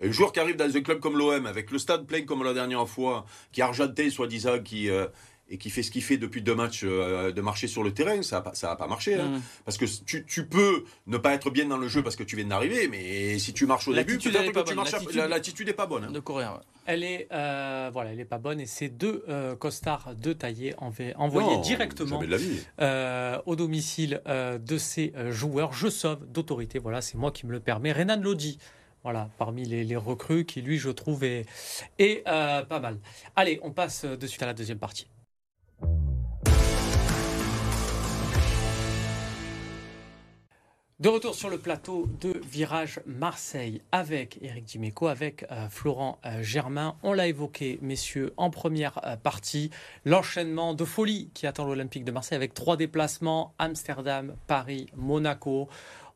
un 0.00 0.12
joueur 0.12 0.32
qui 0.32 0.38
arrive 0.38 0.56
dans 0.56 0.76
un 0.76 0.80
club 0.80 1.00
comme 1.00 1.16
l'OM, 1.18 1.46
avec 1.46 1.70
le 1.72 1.78
stade 1.78 2.06
plein 2.06 2.22
comme 2.22 2.44
la 2.44 2.54
dernière 2.54 2.88
fois, 2.88 3.24
qui 3.52 3.60
est 3.60 3.64
argenté, 3.64 4.10
soi-disant, 4.10 4.60
qui, 4.60 4.90
euh, 4.90 5.06
et 5.50 5.58
qui 5.58 5.70
fait 5.70 5.82
ce 5.82 5.90
qu'il 5.90 6.02
fait 6.02 6.18
depuis 6.18 6.42
deux 6.42 6.54
matchs 6.54 6.82
euh, 6.84 7.32
de 7.32 7.40
marcher 7.40 7.68
sur 7.68 7.82
le 7.82 7.92
terrain, 7.92 8.22
ça 8.22 8.40
va, 8.40 8.54
ça 8.54 8.76
pas 8.76 8.86
marcher. 8.86 9.14
Hein. 9.14 9.28
Mm. 9.28 9.42
Parce 9.64 9.78
que 9.78 9.86
tu, 10.04 10.24
tu, 10.26 10.46
peux 10.46 10.84
ne 11.06 11.16
pas 11.16 11.32
être 11.32 11.50
bien 11.50 11.66
dans 11.66 11.78
le 11.78 11.88
jeu 11.88 12.02
parce 12.02 12.16
que 12.16 12.22
tu 12.22 12.36
viens 12.36 12.44
d'arriver, 12.44 12.88
mais 12.88 13.38
si 13.38 13.52
tu 13.54 13.66
marches 13.66 13.88
au 13.88 13.94
début, 13.94 14.18
peut-être 14.18 14.52
que 14.52 14.68
tu 14.68 14.74
marches. 14.74 14.92
L'attitude 15.14 15.66
n'est 15.66 15.72
pas 15.72 15.86
bonne. 15.86 16.04
Hein. 16.04 16.10
De 16.10 16.20
courir. 16.20 16.60
Elle 16.86 17.02
est, 17.02 17.28
euh, 17.32 17.90
voilà, 17.92 18.12
elle 18.12 18.20
est 18.20 18.24
pas 18.24 18.38
bonne 18.38 18.60
et 18.60 18.66
c'est 18.66 18.88
deux 18.88 19.24
euh, 19.28 19.56
costards 19.56 20.14
de 20.14 20.32
taillé 20.32 20.74
envoyés 20.78 21.58
directement 21.62 22.20
au 23.46 23.56
domicile 23.56 24.20
de 24.26 24.78
ces 24.78 25.12
joueurs. 25.30 25.72
Je 25.72 25.88
sauve 25.88 26.26
d'autorité. 26.26 26.78
Voilà, 26.78 27.00
c'est 27.00 27.16
moi 27.16 27.30
qui 27.30 27.46
me 27.46 27.52
le 27.52 27.60
permets. 27.60 27.92
Renan 27.92 28.20
Lodi. 28.20 28.58
Voilà, 29.04 29.30
parmi 29.38 29.64
les, 29.64 29.84
les, 29.84 29.96
recrues 29.96 30.44
qui, 30.44 30.60
lui, 30.60 30.76
je 30.76 30.90
trouve, 30.90 31.22
est, 31.22 31.46
est 31.98 32.24
pas 32.24 32.80
mal. 32.80 32.98
Allez, 33.36 33.60
on 33.62 33.70
passe 33.70 34.04
de 34.04 34.26
suite 34.26 34.42
à 34.42 34.46
la 34.46 34.54
deuxième 34.54 34.78
partie. 34.78 35.08
De 41.00 41.08
retour 41.08 41.36
sur 41.36 41.48
le 41.48 41.58
plateau 41.58 42.08
de 42.20 42.40
Virage 42.44 42.98
Marseille 43.06 43.82
avec 43.92 44.40
Eric 44.42 44.64
Dimeco, 44.64 45.06
avec 45.06 45.46
euh, 45.52 45.68
Florent 45.68 46.18
euh, 46.26 46.42
Germain. 46.42 46.96
On 47.04 47.12
l'a 47.12 47.28
évoqué, 47.28 47.78
messieurs, 47.82 48.34
en 48.36 48.50
première 48.50 48.98
euh, 49.06 49.14
partie, 49.14 49.70
l'enchaînement 50.04 50.74
de 50.74 50.84
folie 50.84 51.30
qui 51.34 51.46
attend 51.46 51.66
l'Olympique 51.66 52.04
de 52.04 52.10
Marseille 52.10 52.34
avec 52.34 52.52
trois 52.52 52.76
déplacements, 52.76 53.54
Amsterdam, 53.60 54.34
Paris, 54.48 54.88
Monaco 54.96 55.68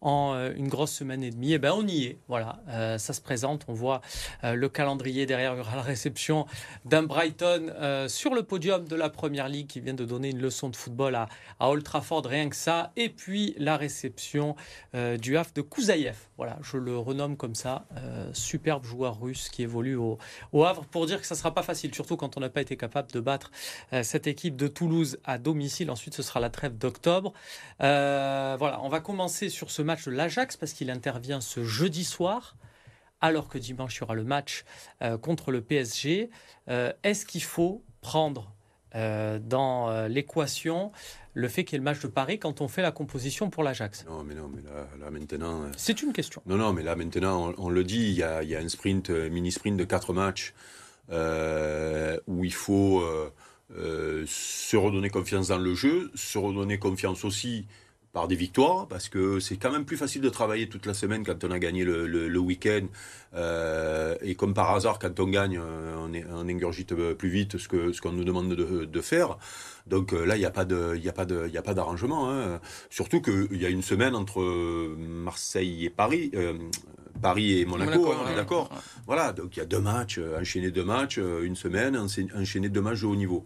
en 0.02 0.35
euh, 0.35 0.52
une 0.56 0.68
grosse 0.68 0.92
semaine 0.92 1.23
et 1.23 1.30
demie. 1.30 1.52
Et 1.52 1.54
eh 1.54 1.59
ben 1.59 1.73
on 1.75 1.87
y 1.87 2.04
est, 2.04 2.18
voilà, 2.28 2.61
euh, 2.68 2.99
ça 2.99 3.12
se 3.12 3.21
présente. 3.21 3.64
On 3.68 3.73
voit 3.73 4.02
euh, 4.44 4.54
le 4.54 4.68
calendrier 4.68 5.25
derrière. 5.25 5.54
la 5.54 5.82
réception 5.82 6.47
d'un 6.85 7.04
Brighton 7.04 7.73
sur 8.09 8.35
le 8.35 8.42
podium 8.42 8.87
de 8.87 8.97
la 8.97 9.09
Première 9.09 9.49
Ligue 9.49 9.68
qui 9.68 9.80
vient 9.80 9.94
de 9.94 10.04
donner 10.04 10.30
une 10.30 10.40
leçon 10.40 10.68
de 10.68 10.76
football 10.76 11.14
à, 11.14 11.28
à 11.61 11.71
Old 11.71 11.85
Trafford, 11.85 12.25
rien 12.25 12.49
que 12.49 12.56
ça. 12.56 12.92
Et 12.97 13.09
puis 13.09 13.54
la 13.59 13.76
réception 13.76 14.56
du 15.21 15.37
Havre 15.37 15.50
de 15.54 15.62
Kouzaïev. 15.62 16.16
Voilà, 16.37 16.59
je 16.62 16.76
le 16.76 16.99
renomme 16.99 17.37
comme 17.37 17.54
ça. 17.54 17.85
superbe 18.32 18.85
joueur 18.85 19.21
russe 19.21 19.49
qui 19.49 19.62
évolue 19.62 19.94
au, 19.94 20.18
au, 20.52 20.64
Havre 20.64 20.85
pour 20.85 21.06
dire 21.06 21.21
que 21.21 21.26
ça 21.26 21.37
sera 21.37 21.54
pas 21.54 21.62
facile, 21.62 21.94
surtout 21.94 22.16
quand 22.16 22.37
on 22.37 22.40
n'a 22.40 22.49
pas 22.49 22.61
été 22.61 22.76
capable 22.76 23.12
de 23.12 23.21
battre 23.21 23.52
cette 24.02 24.26
équipe 24.26 24.56
de 24.56 24.66
Toulouse 24.66 25.18
à 25.25 25.38
domicile. 25.38 25.90
Ensuite, 25.90 26.14
ce 26.14 26.23
sera 26.23 26.40
la 26.40 26.50
trêve 26.50 26.76
d'octobre. 26.76 27.32
voilà, 27.78 28.80
on 28.82 28.88
va 28.88 29.00
commencer 29.00 29.49
sur 29.49 29.71
ce 29.71 29.82
match 29.82 29.91
match 29.92 30.06
de 30.06 30.11
l'Ajax 30.12 30.56
parce 30.56 30.72
qu'il 30.72 30.90
intervient 30.90 31.42
ce 31.42 31.64
jeudi 31.64 32.04
soir 32.04 32.56
alors 33.20 33.49
que 33.49 33.58
dimanche 33.58 33.96
il 33.96 34.00
y 34.00 34.02
aura 34.04 34.14
le 34.14 34.25
match 34.25 34.64
euh, 35.02 35.18
contre 35.18 35.52
le 35.52 35.61
PSG. 35.61 36.30
Euh, 36.68 36.92
est-ce 37.02 37.26
qu'il 37.26 37.42
faut 37.42 37.84
prendre 38.00 38.54
euh, 38.94 39.38
dans 39.38 40.06
l'équation 40.08 40.92
le 41.34 41.49
fait 41.49 41.64
qu'il 41.64 41.75
y 41.75 41.76
ait 41.76 41.78
le 41.78 41.84
match 41.84 42.00
de 42.00 42.08
Paris 42.08 42.38
quand 42.38 42.62
on 42.62 42.68
fait 42.68 42.80
la 42.80 42.90
composition 42.90 43.50
pour 43.50 43.62
l'Ajax? 43.62 44.06
Non, 44.06 44.25
mais 44.25 44.34
non, 44.34 44.49
mais 44.49 44.62
là, 44.62 45.11
maintenant. 45.11 45.70
C'est 45.76 46.02
une 46.02 46.14
question. 46.14 46.40
Non, 46.46 46.56
non, 46.56 46.72
mais 46.72 46.82
là 46.82 46.96
maintenant, 46.96 47.52
on, 47.58 47.68
le 47.68 47.84
dit, 47.84 48.08
il 48.08 48.14
y, 48.14 48.22
a, 48.22 48.42
il 48.42 48.49
y, 48.49 48.56
a, 48.56 48.61
un 48.61 48.68
sprint, 48.68 49.11
mini-sprint 49.11 49.76
de 49.76 49.84
quatre 49.84 50.14
matchs 50.14 50.54
où 51.11 52.44
il 52.44 52.54
faut 52.54 53.04
se 53.70 54.76
redonner 54.76 55.11
confiance 55.11 55.49
dans 55.49 55.58
le 55.58 55.75
jeu, 55.75 56.11
se 56.14 56.38
redonner 56.38 56.78
confiance 56.78 57.26
aussi 57.26 57.66
par 58.12 58.28
des 58.28 58.37
victoires, 58.37 58.87
parce 58.88 59.09
que 59.09 59.40
c'est 59.40 59.57
quand 59.57 59.73
même 59.73 59.87
plus 59.87 59.97
facile 59.97 60.21
de 60.21 60.28
travailler 60.28 60.69
toute 60.69 60.85
la 60.85 60.92
semaine 60.92 61.25
quand 61.25 61.45
on 61.45 61.50
a 61.50 61.59
gagné 61.59 61.83
le, 61.83 62.07
le, 62.07 62.38
week-end. 62.38 62.87
Euh, 63.35 64.16
et 64.21 64.35
comme 64.35 64.52
par 64.52 64.71
hasard, 64.75 64.99
quand 64.99 65.19
on 65.19 65.28
gagne, 65.28 65.59
euh, 65.59 65.97
on, 65.99 66.12
est, 66.12 66.25
on 66.31 66.47
ingurgite 66.47 66.95
plus 67.14 67.31
vite 67.31 67.57
ce 67.57 67.69
que 67.69 67.92
ce 67.92 68.02
qu'on 68.02 68.12
nous 68.12 68.25
demande 68.25 68.54
de, 68.54 68.85
de 68.85 69.00
faire. 69.00 69.38
Donc 69.87 70.12
euh, 70.12 70.26
là, 70.26 70.37
il 70.37 70.40
n'y 70.40 70.45
a 70.45 70.50
pas 70.50 70.64
d'arrangement. 71.75 72.31
Hein. 72.31 72.61
Surtout 72.90 73.23
qu'il 73.23 73.61
y 73.61 73.64
a 73.64 73.71
une 73.71 73.83
semaine 73.83 74.14
entre 74.14 74.42
Marseille 74.99 75.87
et 75.87 75.90
Paris. 75.90 76.33
Paris 77.23 77.61
et 77.61 77.64
Monaco, 77.64 78.12
on 78.12 78.31
est 78.31 78.35
d'accord. 78.35 78.69
Voilà, 79.07 79.33
donc 79.33 79.57
il 79.57 79.61
y 79.61 79.62
a 79.62 79.66
deux 79.66 79.81
matchs, 79.81 80.21
enchaîner 80.38 80.71
deux 80.71 80.85
matchs, 80.85 81.19
une 81.19 81.57
semaine, 81.57 81.97
enchaîner 81.97 82.69
deux 82.69 82.81
matchs 82.83 83.02
de 83.02 83.07
haut 83.07 83.16
niveau. 83.16 83.45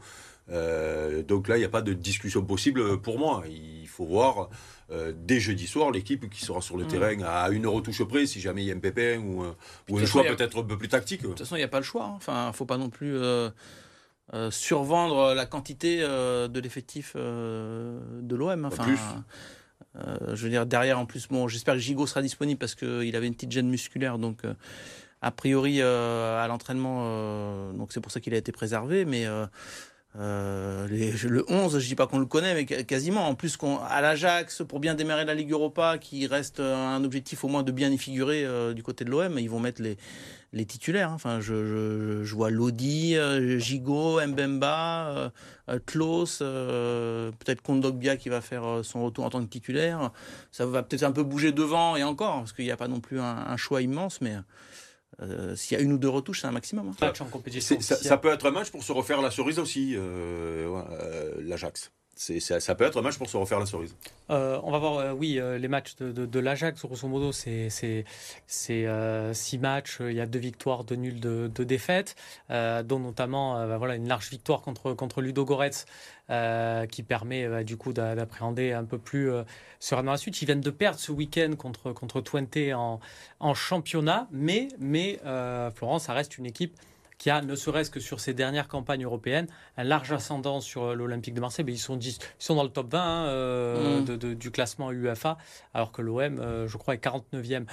Euh, 0.50 1.22
donc 1.22 1.48
là, 1.48 1.56
il 1.56 1.60
n'y 1.60 1.66
a 1.66 1.70
pas 1.70 1.82
de 1.82 1.92
discussion 1.92 2.44
possible 2.44 3.00
pour 3.00 3.18
moi. 3.18 3.44
Il 3.48 3.88
faut 3.88 4.04
voir 4.04 4.48
euh, 4.90 5.12
dès 5.16 5.40
jeudi 5.40 5.66
soir 5.66 5.90
l'équipe 5.90 6.28
qui 6.30 6.44
sera 6.44 6.60
sur 6.60 6.76
le 6.76 6.84
mm. 6.84 6.88
terrain 6.88 7.22
à 7.22 7.50
une 7.50 7.66
retouche 7.66 8.04
près 8.04 8.26
si 8.26 8.40
jamais 8.40 8.62
il 8.62 8.68
y 8.68 8.72
a 8.72 8.74
un 8.74 8.78
pépin 8.78 9.18
ou, 9.18 9.44
ou 9.88 9.98
un 9.98 10.06
choix 10.06 10.22
peut-être 10.24 10.60
un 10.60 10.64
peu 10.64 10.78
plus 10.78 10.88
tactique. 10.88 11.22
De 11.22 11.28
toute 11.28 11.40
façon, 11.40 11.56
il 11.56 11.60
n'y 11.60 11.64
a 11.64 11.68
pas 11.68 11.80
le 11.80 11.84
choix. 11.84 12.04
Hein. 12.04 12.14
Enfin, 12.16 12.44
il 12.44 12.48
ne 12.48 12.52
faut 12.52 12.66
pas 12.66 12.78
non 12.78 12.90
plus 12.90 13.16
euh, 13.16 13.50
survendre 14.50 15.34
la 15.34 15.46
quantité 15.46 15.98
de 16.00 16.60
l'effectif 16.60 17.16
de 17.16 18.34
l'OM. 18.34 18.64
Enfin, 18.64 18.84
plus. 18.84 18.98
je 19.96 20.42
veux 20.42 20.50
dire, 20.50 20.66
derrière, 20.66 20.98
en 20.98 21.06
plus, 21.06 21.26
bon, 21.28 21.48
j'espère 21.48 21.74
que 21.74 21.80
Gigot 21.80 22.06
sera 22.06 22.22
disponible 22.22 22.58
parce 22.58 22.74
qu'il 22.74 23.16
avait 23.16 23.26
une 23.26 23.34
petite 23.34 23.52
gêne 23.52 23.68
musculaire. 23.68 24.18
Donc, 24.18 24.42
a 25.22 25.30
priori, 25.30 25.80
à 25.82 26.46
l'entraînement, 26.48 27.72
donc 27.72 27.92
c'est 27.92 28.00
pour 28.00 28.12
ça 28.12 28.20
qu'il 28.20 28.34
a 28.34 28.36
été 28.36 28.52
préservé. 28.52 29.04
Mais 29.04 29.26
euh, 30.18 30.86
le 30.88 31.44
11, 31.48 31.78
je 31.78 31.86
dis 31.86 31.94
pas 31.94 32.06
qu'on 32.06 32.18
le 32.18 32.26
connaît, 32.26 32.54
mais 32.54 32.64
quasiment. 32.64 33.28
En 33.28 33.34
plus, 33.34 33.58
à 33.88 34.00
l'Ajax, 34.00 34.62
pour 34.66 34.80
bien 34.80 34.94
démarrer 34.94 35.24
la 35.24 35.34
Ligue 35.34 35.52
Europa, 35.52 35.98
qui 35.98 36.26
reste 36.26 36.60
un 36.60 37.04
objectif 37.04 37.44
au 37.44 37.48
moins 37.48 37.62
de 37.62 37.72
bien 37.72 37.90
y 37.90 37.98
figurer 37.98 38.44
euh, 38.44 38.72
du 38.72 38.82
côté 38.82 39.04
de 39.04 39.10
l'OM, 39.10 39.38
ils 39.38 39.50
vont 39.50 39.60
mettre 39.60 39.82
les, 39.82 39.98
les 40.52 40.64
titulaires. 40.64 41.10
Hein. 41.10 41.16
Enfin, 41.16 41.40
je, 41.40 42.22
je, 42.24 42.34
vois 42.34 42.50
Lodi, 42.50 43.16
euh, 43.16 43.58
Gigot, 43.58 44.20
Mbemba, 44.26 45.32
Klaus, 45.84 46.38
peut-être 46.38 47.60
Kondogbia 47.60 48.16
qui 48.16 48.28
va 48.28 48.40
faire 48.40 48.80
son 48.82 49.04
retour 49.04 49.24
en 49.24 49.30
tant 49.30 49.42
que 49.42 49.50
titulaire. 49.50 50.12
Ça 50.50 50.64
va 50.64 50.82
peut-être 50.82 51.02
un 51.02 51.12
peu 51.12 51.24
bouger 51.24 51.52
devant 51.52 51.96
et 51.96 52.04
encore, 52.04 52.38
parce 52.38 52.52
qu'il 52.52 52.64
n'y 52.64 52.70
a 52.70 52.76
pas 52.76 52.88
non 52.88 53.00
plus 53.00 53.20
un 53.20 53.56
choix 53.56 53.82
immense, 53.82 54.20
mais 54.20 54.36
euh, 55.22 55.56
s'il 55.56 55.78
y 55.78 55.80
a 55.80 55.84
une 55.84 55.92
ou 55.92 55.98
deux 55.98 56.08
retouches, 56.08 56.42
c'est 56.42 56.46
un 56.46 56.52
maximum. 56.52 56.88
Hein. 56.88 56.92
Ça, 57.80 58.16
peut 58.18 58.28
être 58.28 58.46
un 58.46 58.50
match 58.50 58.70
pour 58.70 58.82
se 58.82 58.92
refaire 58.92 59.22
la 59.22 59.30
cerise 59.30 59.58
aussi, 59.58 59.94
euh, 59.96 60.68
euh, 60.90 61.34
l'Ajax. 61.40 61.90
Ça, 62.16 62.74
peut 62.74 62.84
être 62.84 62.98
un 62.98 63.02
match 63.02 63.18
pour 63.18 63.28
se 63.28 63.36
refaire 63.36 63.60
la 63.60 63.66
cerise. 63.66 63.94
Euh, 64.30 64.58
on 64.62 64.70
va 64.70 64.78
voir, 64.78 64.96
euh, 64.96 65.12
oui, 65.12 65.38
euh, 65.38 65.58
les 65.58 65.68
matchs 65.68 65.96
de, 65.96 66.40
l'Ajax, 66.40 66.80
grosso 66.80 67.06
modo, 67.06 67.30
c'est 67.30 67.68
six 68.46 69.58
matchs, 69.58 69.98
il 70.00 70.14
y 70.14 70.20
a 70.20 70.26
deux 70.26 70.38
victoires, 70.38 70.84
deux 70.84 70.96
nuls, 70.96 71.20
deux, 71.20 71.64
défaites, 71.64 72.16
dont 72.48 72.98
notamment 72.98 73.66
bah, 73.66 73.76
voilà, 73.76 73.96
une 73.96 74.08
large 74.08 74.30
victoire 74.30 74.62
contre, 74.62 74.94
contre 74.94 75.20
Ludo 75.20 75.44
Goretz, 75.44 75.84
qui 76.90 77.02
permet 77.02 77.64
du 77.64 77.76
coup 77.76 77.92
d'appréhender 77.92 78.72
un 78.72 78.84
peu 78.84 78.98
plus 78.98 79.30
sereinement 79.78 80.12
la 80.12 80.18
suite. 80.18 80.40
Ils 80.40 80.46
viennent 80.46 80.60
de 80.60 80.70
perdre 80.70 80.98
ce 80.98 81.12
week-end 81.12 81.52
contre, 81.58 81.92
contre 81.92 82.22
Twente 82.22 82.56
en, 82.74 82.98
en 83.40 83.54
championnat, 83.54 84.26
mais, 84.32 84.68
mais 84.78 85.20
Florence, 85.74 86.04
ça 86.04 86.14
reste 86.14 86.38
une 86.38 86.46
équipe 86.46 86.74
qui 87.18 87.30
a, 87.30 87.40
ne 87.40 87.54
serait-ce 87.54 87.90
que 87.90 88.00
sur 88.00 88.20
ses 88.20 88.34
dernières 88.34 88.68
campagnes 88.68 89.04
européennes, 89.04 89.46
un 89.76 89.84
large 89.84 90.12
ascendant 90.12 90.60
sur 90.60 90.84
euh, 90.84 90.94
l'Olympique 90.94 91.34
de 91.34 91.40
Marseille. 91.40 91.64
Mais 91.64 91.72
ils, 91.72 91.78
sont, 91.78 91.98
ils 91.98 92.16
sont 92.38 92.54
dans 92.54 92.62
le 92.62 92.68
top 92.68 92.92
20 92.92 93.00
hein, 93.00 93.26
euh, 93.26 94.00
mm. 94.00 94.34
du 94.34 94.50
classement 94.50 94.90
UEFA, 94.92 95.38
alors 95.74 95.92
que 95.92 96.02
l'OM, 96.02 96.38
euh, 96.38 96.68
je 96.68 96.76
crois, 96.76 96.94
est 96.94 97.04
49e. 97.04 97.66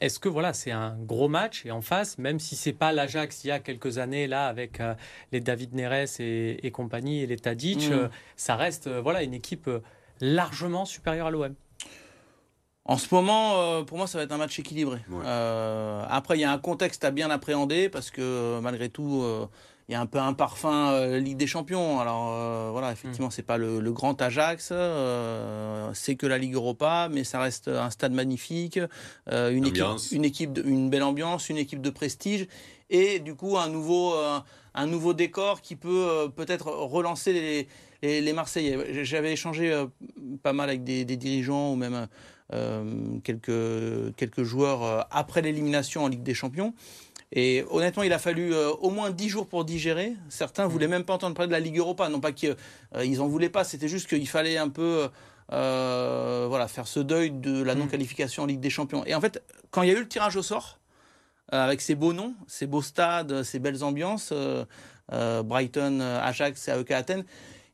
est-ce 0.00 0.18
que 0.18 0.28
voilà, 0.28 0.52
c'est 0.52 0.70
un 0.70 0.96
gros 0.98 1.28
match 1.28 1.64
et 1.66 1.70
en 1.70 1.80
face, 1.80 2.18
même 2.18 2.38
si 2.38 2.56
c'est 2.56 2.72
pas 2.72 2.92
l'Ajax 2.92 3.44
il 3.44 3.48
y 3.48 3.50
a 3.50 3.60
quelques 3.60 3.98
années 3.98 4.26
là 4.26 4.46
avec 4.46 4.82
les 5.32 5.40
David 5.40 5.74
Neres 5.74 6.20
et, 6.20 6.70
compagnie 6.70 7.22
et 7.22 7.26
les 7.26 7.38
Tadic, 7.38 7.90
mm. 7.90 8.10
ça 8.36 8.56
reste 8.56 8.88
voilà 8.88 9.22
une 9.22 9.32
équipe 9.32 9.70
largement 10.20 10.84
supérieure 10.84 11.28
à 11.28 11.30
l'OM. 11.30 11.54
En 12.88 12.98
ce 12.98 13.12
moment, 13.12 13.54
euh, 13.56 13.82
pour 13.82 13.98
moi, 13.98 14.06
ça 14.06 14.18
va 14.18 14.24
être 14.24 14.32
un 14.32 14.36
match 14.36 14.58
équilibré. 14.60 15.00
Euh, 15.24 16.04
après, 16.08 16.38
il 16.38 16.40
y 16.40 16.44
a 16.44 16.52
un 16.52 16.58
contexte 16.58 17.04
à 17.04 17.10
bien 17.10 17.30
appréhender 17.30 17.88
parce 17.88 18.12
que 18.12 18.60
malgré 18.60 18.88
tout, 18.90 19.22
euh, 19.24 19.46
il 19.88 19.92
y 19.92 19.94
a 19.96 20.00
un 20.00 20.06
peu 20.06 20.18
un 20.18 20.34
parfum 20.34 21.16
Ligue 21.18 21.36
des 21.36 21.48
Champions. 21.48 21.98
Alors 21.98 22.70
voilà, 22.70 22.92
effectivement, 22.92 23.26
mm. 23.26 23.32
c'est 23.32 23.42
pas 23.42 23.58
le, 23.58 23.80
grand 23.92 24.20
Ajax, 24.22 24.72
c'est 25.94 26.14
que 26.14 26.26
la 26.26 26.38
Ligue 26.38 26.54
Europa, 26.54 27.08
mais 27.10 27.24
ça 27.24 27.40
reste 27.40 27.66
un 27.68 27.90
stade 27.90 28.12
magnifique, 28.12 28.78
une 29.30 29.66
équipe, 29.66 29.84
une 30.12 30.24
équipe, 30.24 30.60
une 30.64 30.88
belle 30.90 31.04
ambiance, 31.04 31.48
une 31.48 31.58
équipe 31.58 31.80
de 31.80 31.90
prestige 31.90 32.46
et 32.88 33.18
du 33.18 33.34
coup 33.34 33.58
un 33.58 33.68
nouveau, 33.68 34.14
un 34.74 34.86
nouveau 34.86 35.12
décor 35.12 35.60
qui 35.60 35.76
peut 35.76 36.30
peut-être 36.34 36.66
relancer 36.66 37.32
les, 38.02 38.20
les, 38.20 38.32
Marseillais. 38.32 39.04
J'avais 39.04 39.32
échangé 39.32 39.86
pas 40.42 40.52
mal 40.52 40.68
avec 40.68 40.82
des, 40.82 41.04
des 41.04 41.16
dirigeants 41.16 41.72
ou 41.72 41.76
même 41.76 41.94
euh, 41.94 42.06
quelques, 42.50 44.14
quelques 44.16 44.42
joueurs 44.42 44.82
euh, 44.84 45.00
après 45.10 45.42
l'élimination 45.42 46.04
en 46.04 46.08
Ligue 46.08 46.22
des 46.22 46.34
Champions. 46.34 46.74
Et 47.32 47.64
honnêtement, 47.70 48.04
il 48.04 48.12
a 48.12 48.18
fallu 48.18 48.54
euh, 48.54 48.70
au 48.70 48.90
moins 48.90 49.10
10 49.10 49.28
jours 49.28 49.46
pour 49.48 49.64
digérer. 49.64 50.14
Certains 50.28 50.64
ne 50.64 50.68
voulaient 50.68 50.88
même 50.88 51.04
pas 51.04 51.14
entendre 51.14 51.34
parler 51.34 51.48
de 51.48 51.52
la 51.52 51.60
Ligue 51.60 51.78
Europa. 51.78 52.08
Non 52.08 52.20
pas 52.20 52.32
qu'ils 52.32 52.56
n'en 52.92 53.26
voulaient 53.26 53.48
pas, 53.48 53.64
c'était 53.64 53.88
juste 53.88 54.08
qu'il 54.08 54.28
fallait 54.28 54.58
un 54.58 54.68
peu 54.68 55.08
voilà, 55.48 56.68
faire 56.68 56.86
ce 56.86 57.00
deuil 57.00 57.30
de 57.30 57.62
la 57.62 57.74
mm. 57.74 57.78
non-qualification 57.78 58.44
en 58.44 58.46
Ligue 58.46 58.60
des 58.60 58.70
Champions. 58.70 59.04
Et 59.06 59.14
en 59.14 59.20
fait, 59.20 59.42
quand 59.70 59.82
il 59.82 59.88
y 59.88 59.92
a 59.92 59.94
eu 59.94 60.00
le 60.00 60.08
tirage 60.08 60.36
au 60.36 60.42
sort, 60.42 60.78
avec 61.50 61.80
ces 61.80 61.94
beaux 61.94 62.12
noms, 62.12 62.34
ces 62.48 62.66
beaux 62.66 62.82
stades, 62.82 63.42
ces 63.42 63.58
belles 63.58 63.84
ambiances, 63.84 64.32
Brighton, 65.10 66.00
Ajax 66.00 66.68
et 66.68 66.72
AEK 66.72 66.90
Athènes, 66.92 67.24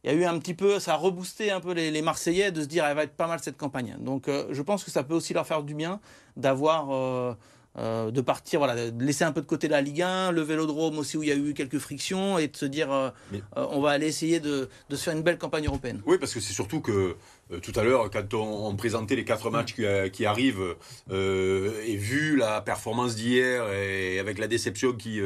il 0.04 0.10
y 0.10 0.14
a 0.14 0.16
eu 0.16 0.24
un 0.24 0.38
petit 0.38 0.54
peu, 0.54 0.80
ça 0.80 0.94
a 0.94 0.96
reboosté 0.96 1.50
un 1.50 1.60
peu 1.60 1.72
les, 1.72 2.02
Marseillais 2.02 2.50
de 2.50 2.62
se 2.62 2.66
dire, 2.66 2.84
elle 2.84 2.96
va 2.96 3.04
être 3.04 3.16
pas 3.16 3.28
mal 3.28 3.38
cette 3.40 3.56
campagne. 3.56 3.96
Donc, 4.00 4.28
euh, 4.28 4.46
je 4.50 4.62
pense 4.62 4.82
que 4.82 4.90
ça 4.90 5.04
peut 5.04 5.14
aussi 5.14 5.32
leur 5.32 5.46
faire 5.46 5.62
du 5.62 5.74
bien 5.74 6.00
d'avoir 6.36 7.36
euh, 7.78 8.10
de 8.10 8.20
partir, 8.20 8.60
voilà, 8.60 8.90
de 8.90 9.04
laisser 9.04 9.24
un 9.24 9.32
peu 9.32 9.40
de 9.40 9.46
côté 9.46 9.66
la 9.66 9.80
Ligue 9.80 10.02
1, 10.02 10.32
le 10.32 10.42
Vélodrome 10.42 10.98
aussi 10.98 11.16
où 11.16 11.22
il 11.22 11.30
y 11.30 11.32
a 11.32 11.36
eu 11.36 11.54
quelques 11.54 11.78
frictions 11.78 12.38
et 12.38 12.48
de 12.48 12.56
se 12.56 12.66
dire, 12.66 12.92
euh, 12.92 13.08
euh, 13.56 13.66
on 13.70 13.80
va 13.80 13.90
aller 13.90 14.06
essayer 14.06 14.40
de, 14.40 14.68
de, 14.90 14.96
se 14.96 15.04
faire 15.04 15.14
une 15.14 15.22
belle 15.22 15.38
campagne 15.38 15.66
européenne. 15.66 16.02
Oui, 16.04 16.18
parce 16.18 16.34
que 16.34 16.40
c'est 16.40 16.52
surtout 16.52 16.80
que 16.80 17.16
tout 17.62 17.72
à 17.76 17.82
l'heure, 17.82 18.10
quand 18.10 18.34
on, 18.34 18.76
présentait 18.76 19.16
les 19.16 19.24
quatre 19.24 19.50
matchs 19.50 19.74
qui, 19.74 19.84
qui 20.12 20.26
arrivent, 20.26 20.74
et 21.10 21.96
vu 21.96 22.36
la 22.36 22.60
performance 22.62 23.14
d'hier 23.14 23.70
et 23.72 24.18
avec 24.18 24.38
la 24.38 24.48
déception 24.48 24.94
qui, 24.94 25.20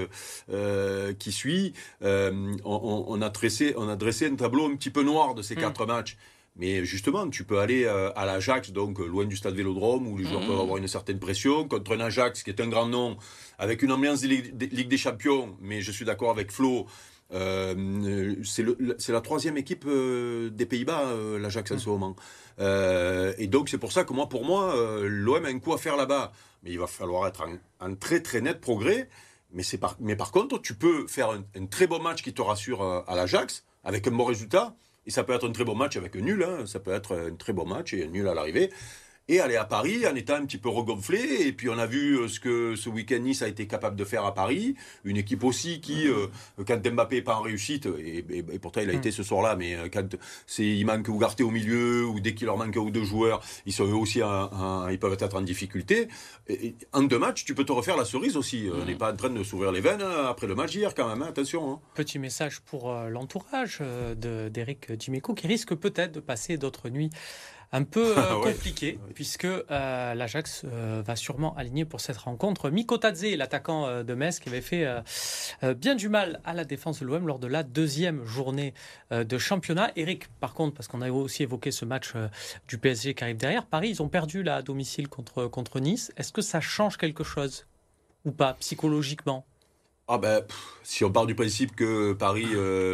qui 1.19 1.33
suit, 1.33 1.73
on, 2.03 2.57
on, 2.65 3.23
a 3.23 3.29
dressé, 3.29 3.75
on 3.77 3.89
a 3.89 3.97
dressé 3.97 4.27
un 4.27 4.35
tableau 4.35 4.67
un 4.67 4.75
petit 4.75 4.91
peu 4.91 5.03
noir 5.03 5.35
de 5.35 5.43
ces 5.43 5.55
mm. 5.55 5.61
quatre 5.61 5.87
matchs. 5.87 6.17
Mais 6.59 6.85
justement, 6.87 7.29
tu 7.29 7.45
peux 7.45 7.59
aller 7.59 7.85
euh, 7.85 8.11
à 8.17 8.25
l'Ajax, 8.25 8.71
donc 8.71 8.99
euh, 8.99 9.07
loin 9.07 9.27
du 9.27 9.37
stade 9.37 9.55
Vélodrome, 9.55 10.07
où 10.09 10.17
les 10.17 10.25
joueurs 10.25 10.41
mmh. 10.41 10.47
peuvent 10.47 10.61
avoir 10.61 10.79
une 10.79 10.89
certaine 10.89 11.19
pression, 11.19 11.69
contre 11.69 11.95
un 11.95 12.01
Ajax 12.01 12.43
qui 12.43 12.51
est 12.51 12.61
un 12.61 12.69
grand 12.69 12.87
nom, 12.87 13.19
avec 13.59 13.83
une 13.83 13.93
ambiance 13.93 14.23
de 14.23 14.29
Ligue 14.29 14.89
des 14.89 14.97
Champions. 14.97 15.55
Mais 15.61 15.83
je 15.83 15.93
suis 15.93 16.07
d'accord 16.07 16.31
avec 16.31 16.51
Flo, 16.51 16.87
euh, 17.35 18.35
c'est 18.43 19.13
la 19.13 19.21
troisième 19.21 19.59
équipe 19.59 19.87
des 19.87 20.67
Pays-Bas, 20.67 21.15
l'Ajax 21.39 21.73
en 21.73 21.75
mmh. 21.75 21.79
ce 21.79 21.89
moment. 21.91 22.17
et 23.39 23.47
donc 23.49 23.69
c'est 23.69 23.79
pour 23.79 23.93
ça 23.93 24.05
que 24.05 24.15
moi, 24.15 24.29
pour 24.29 24.47
moi, 24.47 24.75
l'OM 25.03 25.45
a 25.45 25.49
un 25.49 25.59
coup 25.59 25.75
à 25.75 25.79
faire 25.79 25.97
là-bas. 25.97 26.33
Mais 26.63 26.71
il 26.71 26.79
va 26.79 26.87
falloir 26.87 27.29
être 27.29 27.45
en, 27.81 27.95
très 27.97 28.21
très 28.23 28.41
net 28.41 28.61
progrès. 28.61 29.09
Mais, 29.53 29.63
par, 29.79 29.97
mais 30.01 30.17
par 30.17 30.33
contre, 30.33 30.61
tu 30.61 30.75
peux 30.75 31.07
faire 31.07 31.31
un, 31.31 31.45
un 31.55 31.67
très 31.67 31.87
bon 31.87 32.03
match 32.03 32.23
qui 32.23 32.33
te 32.33 32.43
rassure 32.43 32.83
à 33.07 33.15
l'Ajax, 33.15 33.65
avec 33.85 34.07
un 34.09 34.11
bon 34.11 34.25
résultat 34.25 34.75
et 35.07 35.11
ça 35.11 35.25
peut 35.25 35.33
être 35.33 35.49
un 35.49 35.53
très 35.53 35.65
bon 35.65 35.75
match 35.75 35.97
avec 35.97 36.17
un 36.17 36.21
nul, 36.21 36.43
hein. 36.43 36.67
ça 36.67 36.81
peut 36.81 36.93
être 36.93 37.17
un 37.17 37.35
très 37.35 37.53
bon 37.53 37.65
match 37.65 37.95
et 37.95 38.05
un 38.05 38.09
nul 38.09 38.29
à 38.29 38.35
l'arrivée. 38.35 38.71
Et 39.29 39.41
aller 39.41 39.57
à 39.57 39.65
Paris 39.65 40.07
en 40.07 40.15
étant 40.15 40.35
un 40.35 40.47
petit 40.47 40.59
peu 40.59 40.69
regonflé. 40.69 41.19
Et 41.19 41.53
puis 41.53 41.69
on 41.69 41.79
a 41.79 41.87
vu 41.87 42.17
euh, 42.17 42.29
ce 42.29 42.39
que 42.39 42.77
ce 42.77 42.89
week-end 42.89 43.19
Nice 43.19 43.43
a 43.43 43.49
été 43.49 43.67
capable 43.67 43.97
de 43.97 44.05
faire 44.05 44.25
à 44.25 44.33
Paris. 44.33 44.77
Une 45.03 45.17
équipe 45.17 45.43
aussi 45.43 45.81
qui, 45.81 46.07
euh, 46.07 46.29
quand 46.65 46.81
Mbappé 46.87 47.17
n'est 47.17 47.23
pas 47.23 47.35
en 47.35 47.43
réussite, 47.43 47.87
et, 47.87 48.23
pourtant 48.63 48.83
il 48.83 48.91
a 48.91 48.93
mm. 48.93 48.99
été 48.99 49.11
ce 49.11 49.25
soir-là, 49.25 49.57
mais 49.57 49.75
euh, 49.75 49.89
quand 49.93 50.17
il 50.59 50.87
manque 50.87 51.09
Ougarté 51.09 51.43
au 51.43 51.51
milieu, 51.51 52.05
ou 52.07 52.21
dès 52.21 52.35
qu'il 52.35 52.47
leur 52.47 52.57
manque 52.57 52.77
un 52.77 52.81
ou 52.81 52.91
deux 52.91 53.03
joueurs, 53.03 53.43
ils 53.65 53.73
sont 53.73 53.87
eux 53.87 53.95
aussi 53.95 54.21
ils 54.91 54.99
peuvent 54.99 55.17
être 55.19 55.37
en 55.37 55.41
difficulté. 55.41 56.07
Et, 56.49 56.77
en 56.93 57.03
deux 57.03 57.19
matchs, 57.19 57.45
tu 57.45 57.55
peux 57.55 57.65
te 57.65 57.73
refaire 57.73 57.97
la 57.97 58.05
cerise 58.05 58.37
aussi. 58.37 58.69
On 58.73 58.85
n'est 58.85 58.95
pas 58.95 59.13
en 59.13 59.17
train 59.17 59.31
de 59.31 59.43
s'ouvrir 59.43 59.73
les 59.73 59.81
veines 59.81 60.03
hein, 60.03 60.27
après 60.29 60.47
le 60.47 60.55
match 60.55 60.75
hier 60.75 60.95
quand 60.95 61.09
même, 61.09 61.23
hein, 61.23 61.29
attention. 61.29 61.73
Hein. 61.73 61.81
Petit 61.95 62.21
message 62.21 62.61
pour 62.61 62.93
l'entourage 63.11 63.81
d'Eric 64.17 64.93
Dimeco 64.93 65.35
qui 65.35 65.49
risque 65.49 65.75
peut-être 65.75 66.13
de 66.13 66.21
passer 66.21 66.59
d'autres 66.59 66.91
nuits 66.91 67.11
un 67.73 67.85
peu 67.85 68.15
euh, 68.19 68.41
compliqué, 68.43 68.99
puisque 69.15 69.45
euh, 69.45 70.15
l'Ajax 70.15 70.63
euh, 70.65 71.03
va 71.05 71.17
sûrement 71.17 71.55
aligner 71.57 71.85
pour 71.85 72.01
cette 72.01 72.17
rencontre. 72.17 72.71
Miko 72.71 72.99
Tadze, 72.99 73.25
l'attaquant 73.37 74.03
de 74.03 74.15
Metz, 74.15 74.39
qui 74.39 74.49
avait 74.49 74.61
fait 74.61 74.87
bien 75.77 75.95
du 75.95 76.09
mal 76.09 76.41
à 76.45 76.55
la 76.55 76.65
défense 76.65 77.01
de 77.01 77.07
l'OM 77.07 77.27
lors 77.27 77.39
de 77.39 77.47
la 77.47 77.63
deuxième 77.63 78.25
journée 78.25 78.75
de 79.11 79.39
championnat. 79.39 79.91
Eric, 79.97 80.29
par 80.41 80.55
contre, 80.55 80.75
parce 80.75 80.89
qu'on 80.89 81.03
a 81.03 81.11
aussi 81.11 81.43
évoqué 81.43 81.71
ce 81.71 81.85
match 81.85 82.13
du 82.69 82.79
PSG 82.79 83.15
qui 83.15 83.25
arrive 83.25 83.37
derrière, 83.37 83.67
Paris, 83.67 83.91
ils 83.91 84.03
ont 84.03 84.09
perdu 84.09 84.43
là, 84.43 84.57
à 84.57 84.63
domicile 84.63 85.09
contre, 85.09 85.47
contre 85.47 85.81
Nice. 85.81 86.13
Est-ce 86.17 86.33
que 86.33 86.43
ça 86.43 86.61
change 86.61 86.97
quelque 86.97 87.25
chose 87.25 87.67
ou 88.25 88.33
pas, 88.33 88.55
psychologiquement? 88.55 89.45
Ah 90.09 90.19
ben, 90.19 90.43
si 90.83 91.05
on 91.05 91.11
part 91.11 91.27
du 91.27 91.35
principe 91.35 91.75
que 91.75 92.13
Paris 92.13 92.47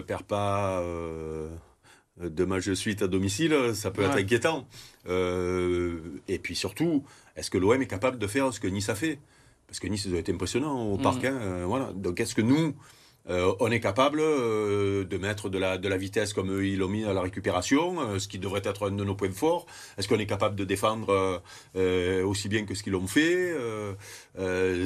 perd 0.06 0.22
pas 0.22 0.80
euh, 0.80 1.50
deux 2.20 2.46
matchs 2.46 2.68
de 2.68 2.74
suite 2.74 3.02
à 3.02 3.08
domicile, 3.08 3.54
ça 3.74 3.90
peut 3.90 4.02
être 4.02 4.16
inquiétant. 4.16 4.66
Euh, 5.08 5.98
et 6.28 6.38
puis 6.38 6.54
surtout, 6.54 7.04
est-ce 7.36 7.50
que 7.50 7.58
l'OM 7.58 7.80
est 7.80 7.86
capable 7.86 8.18
de 8.18 8.26
faire 8.26 8.52
ce 8.52 8.60
que 8.60 8.68
Nice 8.68 8.88
a 8.88 8.94
fait? 8.94 9.18
Parce 9.66 9.80
que 9.80 9.86
Nice, 9.88 10.06
a 10.12 10.18
été 10.18 10.32
impressionnant 10.32 10.82
au 10.92 10.98
mm. 10.98 11.02
parc. 11.02 11.24
Hein, 11.24 11.38
euh, 11.40 11.64
voilà. 11.66 11.92
Donc 11.94 12.20
est-ce 12.20 12.34
que 12.34 12.42
nous, 12.42 12.74
on 13.28 13.70
est 13.70 13.80
capable 13.80 14.18
de 14.20 15.16
mettre 15.16 15.48
de 15.48 15.58
la, 15.58 15.78
de 15.78 15.88
la 15.88 15.96
vitesse 15.96 16.32
comme 16.32 16.50
eux, 16.50 16.66
ils 16.66 16.78
l'ont 16.78 16.88
mis 16.88 17.04
à 17.04 17.12
la 17.12 17.20
récupération, 17.20 18.18
ce 18.18 18.28
qui 18.28 18.38
devrait 18.38 18.62
être 18.64 18.88
un 18.88 18.92
de 18.92 19.04
nos 19.04 19.14
points 19.14 19.30
forts 19.30 19.66
Est-ce 19.96 20.08
qu'on 20.08 20.18
est 20.18 20.26
capable 20.26 20.56
de 20.56 20.64
défendre 20.64 21.42
aussi 22.24 22.48
bien 22.48 22.64
que 22.64 22.74
ce 22.74 22.82
qu'ils 22.82 22.92
l'ont 22.92 23.06
fait 23.06 23.54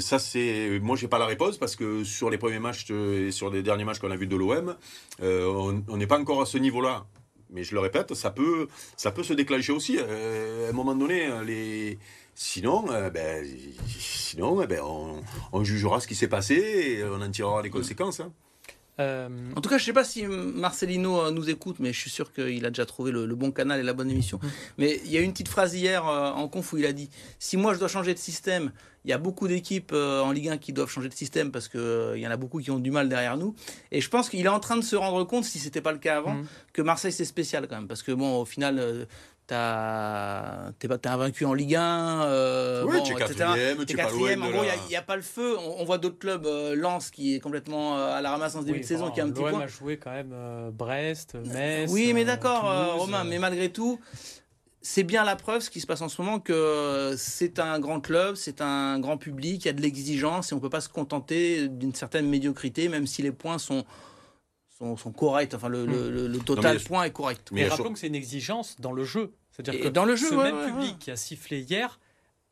Ça, 0.00 0.18
c'est. 0.18 0.78
Moi, 0.80 0.96
j'ai 0.96 1.08
pas 1.08 1.18
la 1.18 1.26
réponse 1.26 1.56
parce 1.56 1.76
que 1.76 2.04
sur 2.04 2.30
les 2.30 2.38
premiers 2.38 2.58
matchs 2.58 2.90
et 2.90 3.30
sur 3.30 3.50
les 3.50 3.62
derniers 3.62 3.84
matchs 3.84 3.98
qu'on 3.98 4.10
a 4.10 4.16
vus 4.16 4.26
de 4.26 4.36
l'OM, 4.36 4.76
on 5.22 5.96
n'est 5.96 6.06
pas 6.06 6.18
encore 6.18 6.42
à 6.42 6.46
ce 6.46 6.58
niveau-là 6.58 7.06
mais 7.50 7.64
je 7.64 7.74
le 7.74 7.80
répète, 7.80 8.14
ça 8.14 8.30
peut, 8.30 8.68
ça 8.96 9.10
peut 9.10 9.22
se 9.22 9.32
déclencher 9.32 9.72
aussi. 9.72 9.98
Euh, 9.98 10.66
à 10.66 10.70
un 10.70 10.72
moment 10.72 10.94
donné, 10.94 11.28
les... 11.44 11.98
sinon, 12.36 12.84
euh, 12.90 13.10
ben, 13.10 13.44
sinon 13.98 14.62
eh 14.62 14.66
ben, 14.68 14.80
on, 15.52 15.64
jugera 15.64 15.98
ce 16.00 16.06
qui 16.06 16.14
s'est 16.14 16.28
passé 16.28 16.54
et 16.54 17.04
on 17.04 17.20
en 17.20 17.30
tirera 17.30 17.62
les 17.62 17.70
conséquences. 17.70 18.20
Hein. 18.20 18.32
Euh, 18.98 19.28
en 19.54 19.60
tout 19.60 19.68
cas, 19.68 19.76
je 19.76 19.82
ne 19.82 19.86
sais 19.86 19.92
pas 19.92 20.04
si 20.04 20.24
Marcelino 20.24 21.30
nous 21.30 21.50
écoute, 21.50 21.76
mais 21.80 21.92
je 21.92 22.00
suis 22.00 22.10
sûr 22.10 22.32
qu'il 22.32 22.64
a 22.64 22.70
déjà 22.70 22.86
trouvé 22.86 23.10
le, 23.10 23.26
bon 23.34 23.50
canal 23.50 23.80
et 23.80 23.82
la 23.82 23.92
bonne 23.92 24.10
émission. 24.10 24.38
Mm. 24.42 24.48
Mais 24.78 25.00
il 25.04 25.10
y 25.10 25.18
a 25.18 25.20
une 25.20 25.32
petite 25.32 25.48
phrase 25.48 25.74
hier 25.74 26.04
en 26.06 26.46
conf 26.48 26.72
où 26.72 26.78
il 26.78 26.86
a 26.86 26.92
dit 26.92 27.10
Si 27.38 27.56
moi 27.56 27.74
je 27.74 27.78
dois 27.78 27.88
changer 27.88 28.14
de 28.14 28.18
système, 28.18 28.70
il 29.06 29.10
y 29.10 29.12
a 29.12 29.18
beaucoup 29.18 29.46
d'équipes 29.46 29.92
euh, 29.94 30.20
en 30.20 30.32
Ligue 30.32 30.48
1 30.48 30.58
qui 30.58 30.72
doivent 30.72 30.90
changer 30.90 31.08
de 31.08 31.14
système 31.14 31.52
parce 31.52 31.68
qu'il 31.68 31.78
euh, 31.78 32.18
y 32.18 32.26
en 32.26 32.30
a 32.32 32.36
beaucoup 32.36 32.58
qui 32.58 32.72
ont 32.72 32.80
du 32.80 32.90
mal 32.90 33.08
derrière 33.08 33.36
nous. 33.36 33.54
Et 33.92 34.00
je 34.00 34.10
pense 34.10 34.28
qu'il 34.28 34.44
est 34.44 34.48
en 34.48 34.58
train 34.58 34.76
de 34.76 34.82
se 34.82 34.96
rendre 34.96 35.22
compte, 35.22 35.44
si 35.44 35.60
ce 35.60 35.66
n'était 35.66 35.80
pas 35.80 35.92
le 35.92 35.98
cas 35.98 36.16
avant, 36.16 36.34
mm. 36.34 36.46
que 36.72 36.82
Marseille 36.82 37.12
c'est 37.12 37.24
spécial 37.24 37.68
quand 37.68 37.76
même. 37.76 37.86
Parce 37.86 38.02
que 38.02 38.10
bon, 38.10 38.40
au 38.40 38.44
final, 38.44 38.80
euh, 38.80 39.04
T'es 39.48 40.88
pas- 40.88 40.98
t'es 40.98 41.08
invaincu 41.08 41.44
en 41.44 41.54
Ligue 41.54 41.76
1, 41.76 42.22
euh, 42.24 42.84
Oui, 42.84 42.96
bon, 42.96 43.02
tu 43.04 43.12
es 43.12 43.14
etc. 43.16 43.34
quatrième, 43.38 43.78
T'es 43.78 43.84
tu 43.86 43.92
es 43.92 43.96
pas 43.96 44.02
quatrième, 44.04 44.42
en 44.42 44.46
de 44.48 44.52
gros, 44.52 44.62
il 44.64 44.88
n'y 44.88 44.96
a, 44.96 45.02
pas 45.02 45.16
le 45.16 45.22
feu. 45.22 45.56
On, 45.58 45.76
on 45.82 45.84
voit 45.84 45.98
d'autres 45.98 46.18
clubs, 46.18 46.46
euh, 46.46 46.74
Lens 46.74 47.10
qui 47.10 47.34
est 47.36 47.40
complètement 47.40 47.96
euh, 47.96 48.14
à 48.16 48.20
la 48.22 48.30
ramasse 48.30 48.56
en 48.56 48.60
ce 48.60 48.64
début 48.66 48.78
Oui, 48.78 48.82
de 48.82 48.88
saison, 48.88 49.04
enfin, 49.04 49.14
qui 49.14 49.20
a 49.20 49.24
un 49.24 49.30
petit 49.30 49.40
point. 49.42 49.60
a 49.60 49.66
joué 49.68 49.98
quand 49.98 50.10
même 50.10 50.32
euh, 50.32 50.70
Brest, 50.72 51.36
Metz. 51.46 51.90
Oui, 51.92 52.12
mais 52.12 52.24
d'accord, 52.24 52.68
euh, 52.68 52.94
Romain, 52.94 53.22
mais 53.24 53.38
malgré 53.38 53.70
tout, 53.70 54.00
c'est 54.82 55.04
bien 55.04 55.24
la 55.24 55.36
preuve, 55.36 55.60
ce 55.62 55.70
qui 55.70 55.80
se 55.80 55.86
passe 55.86 56.00
en 56.02 56.08
ce 56.08 56.20
moment, 56.20 56.40
que 56.40 57.14
c'est 57.16 57.58
un 57.60 57.78
grand 57.78 58.00
club, 58.00 58.34
c'est 58.34 58.60
un 58.60 58.98
grand 58.98 59.16
public, 59.16 59.64
il 59.64 59.66
y 59.66 59.70
a 59.70 59.72
de 59.74 59.80
l'exigence 59.82 60.50
et 60.50 60.54
on 60.54 60.58
ne 60.58 60.62
peut 60.62 60.70
pas 60.70 60.80
se 60.80 60.88
contenter 60.88 61.68
d'une 61.68 61.94
certaine 61.94 62.28
médiocrité, 62.28 62.88
même 62.88 63.06
si 63.06 63.22
les 63.22 63.32
points 63.32 63.58
sont, 63.58 63.84
sont, 64.78 64.96
sont 64.96 65.12
corrects. 65.12 65.54
Enfin, 65.54 65.68
le, 65.68 65.86
le- 65.86 66.10
le- 66.10 66.26
le 66.26 66.38
total 66.38 66.76
mais- 66.78 66.82
point 66.84 67.04
est 67.04 67.10
correct. 67.12 67.48
Mais 67.52 67.68
rappelons 67.68 67.92
que 67.92 67.98
c'est 67.98 68.06
une 68.08 68.14
exigence 68.14 68.76
dans 68.80 68.92
le 68.92 69.04
jeu. 69.04 69.32
C'est-à-dire 69.50 69.80
que 69.82 69.88
dans 69.88 70.04
le 70.04 70.16
jeu, 70.16 70.28
ce 70.28 70.34
ouais, 70.34 70.44
même 70.52 70.56
ouais, 70.56 70.66
public 70.70 70.90
ouais. 70.92 70.98
qui 70.98 71.10
a 71.10 71.16
sifflé 71.16 71.60
hier 71.60 71.98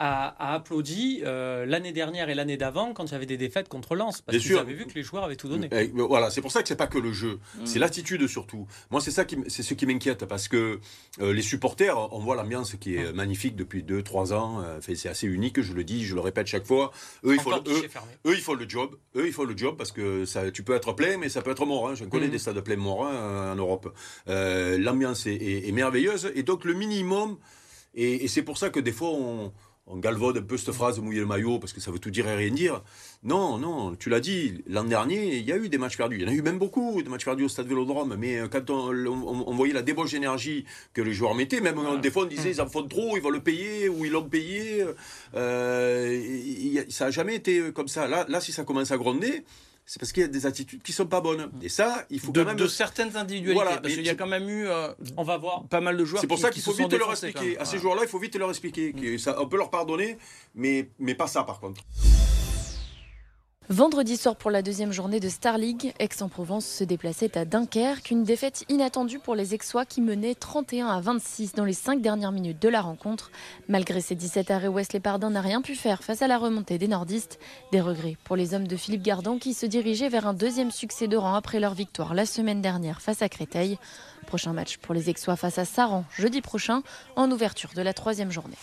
a, 0.00 0.28
a 0.50 0.54
applaudi 0.54 1.20
euh, 1.24 1.64
l'année 1.66 1.92
dernière 1.92 2.28
et 2.28 2.35
l'année 2.35 2.57
d'avant 2.57 2.92
quand 2.92 3.04
il 3.04 3.12
y 3.12 3.14
avait 3.14 3.26
des 3.26 3.37
défaites 3.37 3.68
contre 3.68 3.94
Lens. 3.94 4.22
Parce 4.22 4.38
qu'ils 4.38 4.59
avaient 4.59 4.72
vu 4.74 4.87
que 4.87 4.94
les 4.94 5.02
joueurs 5.04 5.22
avaient 5.24 5.37
tout 5.37 5.48
donné. 5.48 5.68
Eh, 5.72 5.87
Voilà, 5.94 6.30
c'est 6.30 6.40
pour 6.40 6.50
ça 6.50 6.62
que 6.62 6.68
c'est 6.68 6.74
pas 6.76 6.88
que 6.88 6.98
le 6.98 7.12
jeu, 7.12 7.38
Mm. 7.61 7.66
c'est 7.66 7.78
l'attitude 7.78 8.26
surtout. 8.26 8.66
Moi, 8.90 9.00
c'est 9.00 9.12
ça 9.12 9.24
qui, 9.24 9.37
c'est 9.48 9.62
ce 9.62 9.74
qui 9.74 9.87
m'inquiète 9.87 10.24
parce 10.24 10.48
que 10.48 10.80
euh, 11.20 11.33
les 11.33 11.42
supporters, 11.42 11.96
on 12.12 12.18
voit 12.18 12.35
l'ambiance 12.35 12.74
qui 12.74 12.96
est 12.96 13.12
magnifique 13.12 13.54
depuis 13.57 13.83
2-3 13.85 14.33
ans. 14.33 14.61
euh, 14.62 14.80
fait, 14.80 14.96
c'est 14.96 15.09
assez 15.09 15.26
unique, 15.28 15.61
je 15.62 15.72
le 15.72 15.85
dis, 15.85 16.04
je 16.04 16.14
le 16.14 16.20
répète 16.20 16.48
chaque 16.48 16.66
fois. 16.66 16.90
Eux, 17.24 17.35
il 17.35 17.40
faut, 17.40 17.50
Encore 17.52 17.64
le- 17.64 17.70
eux, 17.70 17.74
guichet 17.76 17.88
fermé. 17.88 18.12
eux, 18.26 18.35
il 18.35 18.40
faut 18.42 18.54
le 18.57 18.68
job. 18.68 18.96
Eux, 19.16 19.26
il 19.26 19.33
faut 19.33 19.44
le 19.44 19.57
job 19.57 19.76
parce 19.76 19.92
que 19.92 20.24
ça, 20.24 20.50
tu 20.50 20.64
peux 20.64 20.74
être 20.74 20.92
plein, 20.94 21.18
mais 21.18 21.28
ça 21.28 21.40
peut 21.42 21.52
être 21.52 21.66
mort. 21.66 21.88
Hein. 21.88 21.94
Je 21.94 22.04
connais 22.04 22.26
Mhm. 22.26 22.33
des 22.33 22.38
stades 22.38 22.61
pleins 22.61 22.76
morts 22.76 23.07
hein, 23.07 23.52
en 23.52 23.57
Europe. 23.57 23.94
Euh, 24.28 24.76
L'ambiance 24.78 25.26
est, 25.26 25.35
est- 25.35 25.68
est 25.68 25.72
merveilleuse 25.72 26.33
et 26.35 26.42
donc 26.42 26.64
le 26.64 26.74
minimum. 26.74 27.38
Et, 27.94 28.24
et 28.24 28.28
c'est 28.28 28.42
pour 28.42 28.59
ça 28.59 28.70
que 28.70 28.80
des 28.80 28.90
fois 28.90 29.11
on, 29.11 29.52
on 29.86 29.98
galvaude 29.98 30.38
un 30.38 30.42
peu 30.42 30.56
cette 30.56 30.72
phrase 30.74 30.98
mouiller 30.98 31.20
le 31.20 31.26
maillot 31.26 31.58
parce 31.58 31.72
que 31.74 31.80
ça 31.80 31.90
veut 31.90 31.98
tout 31.98 32.10
dire 32.10 32.26
et 32.26 32.34
rien 32.34 32.50
dire. 32.50 32.82
Non, 33.22 33.58
non, 33.58 33.94
tu 33.96 34.08
l'as 34.08 34.20
dit. 34.20 34.62
L'an 34.66 34.84
dernier, 34.84 35.36
il 35.36 35.44
y 35.44 35.52
a 35.52 35.58
eu 35.58 35.68
des 35.68 35.76
matchs 35.76 35.96
perdus. 35.98 36.16
Il 36.16 36.22
y 36.22 36.24
en 36.24 36.28
a 36.28 36.32
eu 36.32 36.40
même 36.42 36.58
beaucoup 36.58 37.02
de 37.02 37.08
matchs 37.10 37.24
perdus 37.26 37.44
au 37.44 37.48
stade 37.48 37.66
Vélodrome. 37.66 38.16
Mais 38.18 38.38
euh, 38.38 38.48
quand 38.48 38.70
on, 38.70 38.88
on- 38.94 39.44
on 39.46 39.54
voyait 39.54 39.74
la 39.74 39.82
débauche 39.82 40.12
d'énergie 40.12 40.64
que 40.94 41.02
les 41.02 41.12
joueurs 41.12 41.34
mettaient, 41.34 41.60
même 41.60 41.78
euh, 41.78 41.98
des 41.98 42.10
fois 42.10 42.22
on 42.24 42.26
disait 42.26 42.50
ils 42.50 42.60
en 42.62 42.66
font 42.68 42.86
trop, 42.88 43.16
ils 43.16 43.22
vont 43.22 43.28
le 43.30 43.40
payer 43.40 43.88
ou 43.90 44.04
ils 44.06 44.10
l'ont 44.12 44.24
payé. 44.28 44.84
euh, 45.34 46.82
ça 46.88 47.06
n'a 47.06 47.10
jamais 47.10 47.34
été 47.36 47.72
comme 47.72 47.88
ça. 47.88 48.06
Là, 48.08 48.24
là, 48.28 48.40
si 48.40 48.52
ça 48.52 48.64
commence 48.64 48.90
à 48.90 48.96
gronder, 48.96 49.44
c'est 49.86 50.00
parce 50.00 50.12
qu'il 50.12 50.22
y 50.22 50.24
a 50.24 50.28
des 50.28 50.46
attitudes 50.46 50.82
qui 50.82 50.92
sont 50.92 51.06
pas 51.06 51.20
bonnes. 51.20 51.50
Et 51.62 51.68
ça, 51.68 52.06
il 52.10 52.18
faut 52.20 52.32
De, 52.32 52.40
quand 52.42 52.48
même. 52.48 52.56
de 52.56 52.66
certaines 52.66 53.16
individualités, 53.16 53.54
Voilà, 53.54 53.70
parce 53.80 53.88
mais 53.88 53.94
qu'il 53.94 54.06
y 54.06 54.10
a 54.10 54.14
quand 54.14 54.26
même 54.26 54.48
eu 54.48 54.66
euh, 54.66 54.92
On 55.16 55.24
va 55.24 55.36
voir. 55.36 55.64
pas 55.68 55.80
mal 55.80 55.96
de 55.96 56.04
joueurs 56.04 56.20
C'est 56.20 56.26
pour 56.26 56.36
qui- 56.36 56.42
ça 56.42 56.48
qui 56.50 56.54
qu'il 56.54 56.62
faut 56.62 56.72
vite 56.72 56.92
leur 56.92 57.10
expliquer. 57.10 57.58
À 57.58 57.64
ces 57.64 57.78
joueurs-là, 57.78 58.02
il 58.02 58.08
faut 58.08 58.18
vite 58.18 58.34
leur 58.36 58.48
expliquer. 58.50 58.92
que 58.92 59.18
ça, 59.18 59.36
on 59.40 59.46
peut 59.48 59.56
leur 59.58 59.70
pardonner, 59.70 60.16
mais, 60.54 60.88
mais 60.98 61.14
pas 61.14 61.26
ça 61.26 61.42
par 61.44 61.60
contre. 61.60 61.82
Vendredi 63.70 64.18
soir 64.18 64.37
pour 64.37 64.50
la 64.50 64.61
deuxième 64.61 64.92
journée 64.92 65.20
de 65.20 65.29
Star 65.31 65.57
League, 65.57 65.94
Aix-en-Provence 65.98 66.66
se 66.66 66.85
déplaçait 66.85 67.38
à 67.38 67.46
Dunkerque, 67.46 68.11
une 68.11 68.22
défaite 68.22 68.66
inattendue 68.68 69.18
pour 69.18 69.35
les 69.35 69.55
Aixois 69.55 69.87
qui 69.87 70.03
menaient 70.03 70.35
31 70.35 70.88
à 70.88 71.00
26 71.00 71.55
dans 71.55 71.64
les 71.64 71.72
5 71.72 72.03
dernières 72.03 72.31
minutes 72.31 72.61
de 72.61 72.68
la 72.68 72.83
rencontre. 72.83 73.31
Malgré 73.68 74.03
ses 74.03 74.16
17 74.16 74.50
arrêts, 74.50 74.68
Wesley 74.68 75.00
Pardin 75.00 75.31
n'a 75.31 75.40
rien 75.40 75.62
pu 75.62 75.77
faire 75.77 76.05
face 76.05 76.20
à 76.20 76.29
la 76.29 76.37
remontée 76.37 76.77
des 76.77 76.88
nordistes. 76.88 77.38
Des 77.72 77.81
regrets 77.81 78.18
pour 78.24 78.37
les 78.37 78.53
hommes 78.53 78.68
de 78.68 78.77
Philippe 78.77 79.03
Gardon 79.03 79.38
qui 79.38 79.55
se 79.55 79.64
dirigeaient 79.64 80.11
vers 80.11 80.27
un 80.27 80.35
deuxième 80.35 80.70
succès 80.70 81.09
de 81.09 81.16
rang 81.16 81.33
après 81.33 81.59
leur 81.59 81.72
victoire 81.72 82.12
la 82.12 82.27
semaine 82.27 82.61
dernière 82.61 83.00
face 83.00 83.22
à 83.22 83.31
Créteil. 83.31 83.79
Prochain 84.27 84.53
match 84.53 84.77
pour 84.77 84.92
les 84.92 85.09
Aixois 85.09 85.37
face 85.37 85.57
à 85.57 85.64
Saran 85.64 86.05
jeudi 86.14 86.42
prochain 86.42 86.83
en 87.16 87.31
ouverture 87.31 87.70
de 87.74 87.81
la 87.81 87.94
troisième 87.94 88.31
journée. 88.31 88.59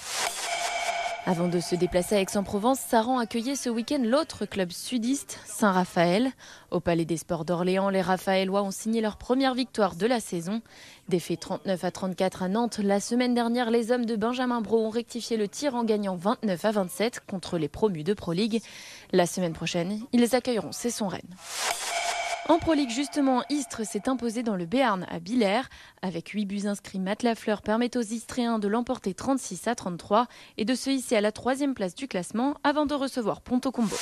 Avant 1.27 1.47
de 1.47 1.60
se 1.60 1.75
déplacer 1.75 2.15
à 2.15 2.21
Aix-en-Provence, 2.21 2.79
Saran 2.79 3.19
accueillait 3.19 3.55
ce 3.55 3.69
week-end 3.69 4.01
l'autre 4.03 4.47
club 4.47 4.71
sudiste, 4.71 5.39
Saint-Raphaël. 5.45 6.31
Au 6.71 6.79
Palais 6.79 7.05
des 7.05 7.17
Sports 7.17 7.45
d'Orléans, 7.45 7.89
les 7.89 8.01
Raphaélois 8.01 8.63
ont 8.63 8.71
signé 8.71 9.01
leur 9.01 9.17
première 9.17 9.53
victoire 9.53 9.95
de 9.95 10.07
la 10.07 10.19
saison. 10.19 10.63
Défait 11.10 11.38
39 11.38 11.84
à 11.84 11.91
34 11.91 12.41
à 12.41 12.47
Nantes, 12.47 12.79
la 12.79 12.99
semaine 12.99 13.36
dernière, 13.36 13.69
les 13.69 13.91
hommes 13.91 14.07
de 14.07 14.15
Benjamin 14.15 14.62
Bro 14.62 14.88
ont 14.88 14.89
rectifié 14.89 15.38
le 15.38 15.47
tir 15.47 15.75
en 15.75 15.84
gagnant 15.84 16.15
29 16.15 16.65
à 16.65 16.71
27 16.71 17.21
contre 17.27 17.60
les 17.60 17.69
promus 17.69 18.03
de 18.03 18.15
Pro 18.15 18.34
League. 18.34 18.63
La 19.12 19.27
semaine 19.27 19.53
prochaine, 19.53 19.99
ils 20.13 20.36
accueilleront 20.36 20.71
Cesson-Rennes. 20.71 22.01
En 22.49 22.58
Pro 22.58 22.73
League, 22.73 22.89
justement, 22.89 23.43
Istres 23.49 23.86
s'est 23.86 24.10
imposé 24.10 24.43
dans 24.43 24.56
le 24.56 24.65
Béarn 24.65 25.06
à 25.10 25.19
Billers. 25.19 25.62
Avec 26.01 26.30
8 26.30 26.45
buts 26.45 26.67
inscrits, 26.67 26.99
Matt 26.99 27.23
Lafleur 27.23 27.62
permet 27.62 27.95
aux 27.95 28.01
Istréens 28.01 28.60
de 28.60 28.67
l'emporter 28.67 29.13
36 29.13 29.67
à 29.67 29.75
33 29.75 30.27
et 30.58 30.65
de 30.65 30.73
se 30.75 30.89
hisser 30.89 31.15
à 31.15 31.21
la 31.21 31.32
troisième 31.32 31.75
place 31.75 31.95
du 31.95 32.08
classement 32.08 32.56
avant 32.63 32.86
de 32.86 32.95
recevoir 32.95 33.41
Ponto 33.41 33.71
Combo. 33.71 33.95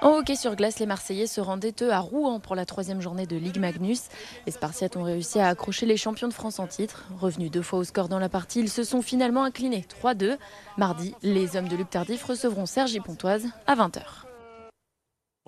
En 0.00 0.10
hockey 0.10 0.36
sur 0.36 0.56
glace, 0.56 0.78
les 0.78 0.86
Marseillais 0.86 1.26
se 1.26 1.40
rendaient 1.40 1.74
eux 1.82 1.92
à 1.92 1.98
Rouen 1.98 2.40
pour 2.40 2.54
la 2.54 2.64
troisième 2.64 3.00
journée 3.00 3.26
de 3.26 3.36
Ligue 3.36 3.58
Magnus. 3.58 4.02
Les 4.46 4.52
Spartiates 4.52 4.96
ont 4.96 5.02
réussi 5.02 5.40
à 5.40 5.48
accrocher 5.48 5.86
les 5.86 5.96
champions 5.96 6.28
de 6.28 6.34
France 6.34 6.58
en 6.58 6.68
titre. 6.68 7.04
Revenus 7.20 7.50
deux 7.50 7.62
fois 7.62 7.80
au 7.80 7.84
score 7.84 8.08
dans 8.08 8.20
la 8.20 8.28
partie, 8.28 8.60
ils 8.60 8.70
se 8.70 8.84
sont 8.84 9.02
finalement 9.02 9.44
inclinés 9.44 9.84
3-2. 10.02 10.38
Mardi, 10.78 11.14
les 11.22 11.56
hommes 11.56 11.68
de 11.68 11.76
Luc 11.76 11.90
Tardif 11.90 12.24
recevront 12.24 12.66
Sergi 12.66 13.00
Pontoise 13.00 13.46
à 13.66 13.74
20h. 13.74 14.27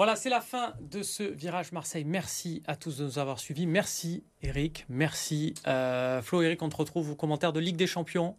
Voilà, 0.00 0.16
c'est 0.16 0.30
la 0.30 0.40
fin 0.40 0.72
de 0.80 1.02
ce 1.02 1.22
virage 1.22 1.72
Marseille. 1.72 2.04
Merci 2.06 2.62
à 2.66 2.74
tous 2.74 2.96
de 2.96 3.04
nous 3.04 3.18
avoir 3.18 3.38
suivis. 3.38 3.66
Merci 3.66 4.24
Eric, 4.42 4.86
merci 4.88 5.52
euh, 5.66 6.22
Flo. 6.22 6.40
Eric, 6.40 6.62
on 6.62 6.70
te 6.70 6.76
retrouve 6.76 7.10
aux 7.10 7.14
commentaires 7.14 7.52
de 7.52 7.60
Ligue 7.60 7.76
des 7.76 7.86
Champions 7.86 8.34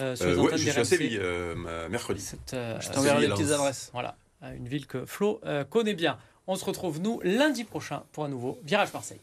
euh, 0.00 0.14
sur 0.14 0.26
Euh, 0.26 0.32
les 0.32 0.36
ouais, 0.36 0.44
antennes 0.48 0.58
je 0.58 0.64
des 0.66 0.70
suis 0.70 0.80
à. 0.80 0.84
Séville 0.84 1.18
euh, 1.18 1.88
mercredi. 1.88 2.20
Cette, 2.20 2.52
euh, 2.52 2.78
Je 2.78 2.90
t'enverrai 2.90 3.22
les 3.22 3.28
petites 3.28 3.52
adresses. 3.52 3.88
Voilà, 3.94 4.18
une 4.54 4.68
ville 4.68 4.86
que 4.86 5.06
Flo 5.06 5.40
euh, 5.46 5.64
connaît 5.64 5.94
bien. 5.94 6.18
On 6.46 6.56
se 6.56 6.64
retrouve 6.66 7.00
nous 7.00 7.20
lundi 7.24 7.64
prochain 7.64 8.02
pour 8.12 8.26
un 8.26 8.28
nouveau 8.28 8.60
virage 8.62 8.92
Marseille. 8.92 9.20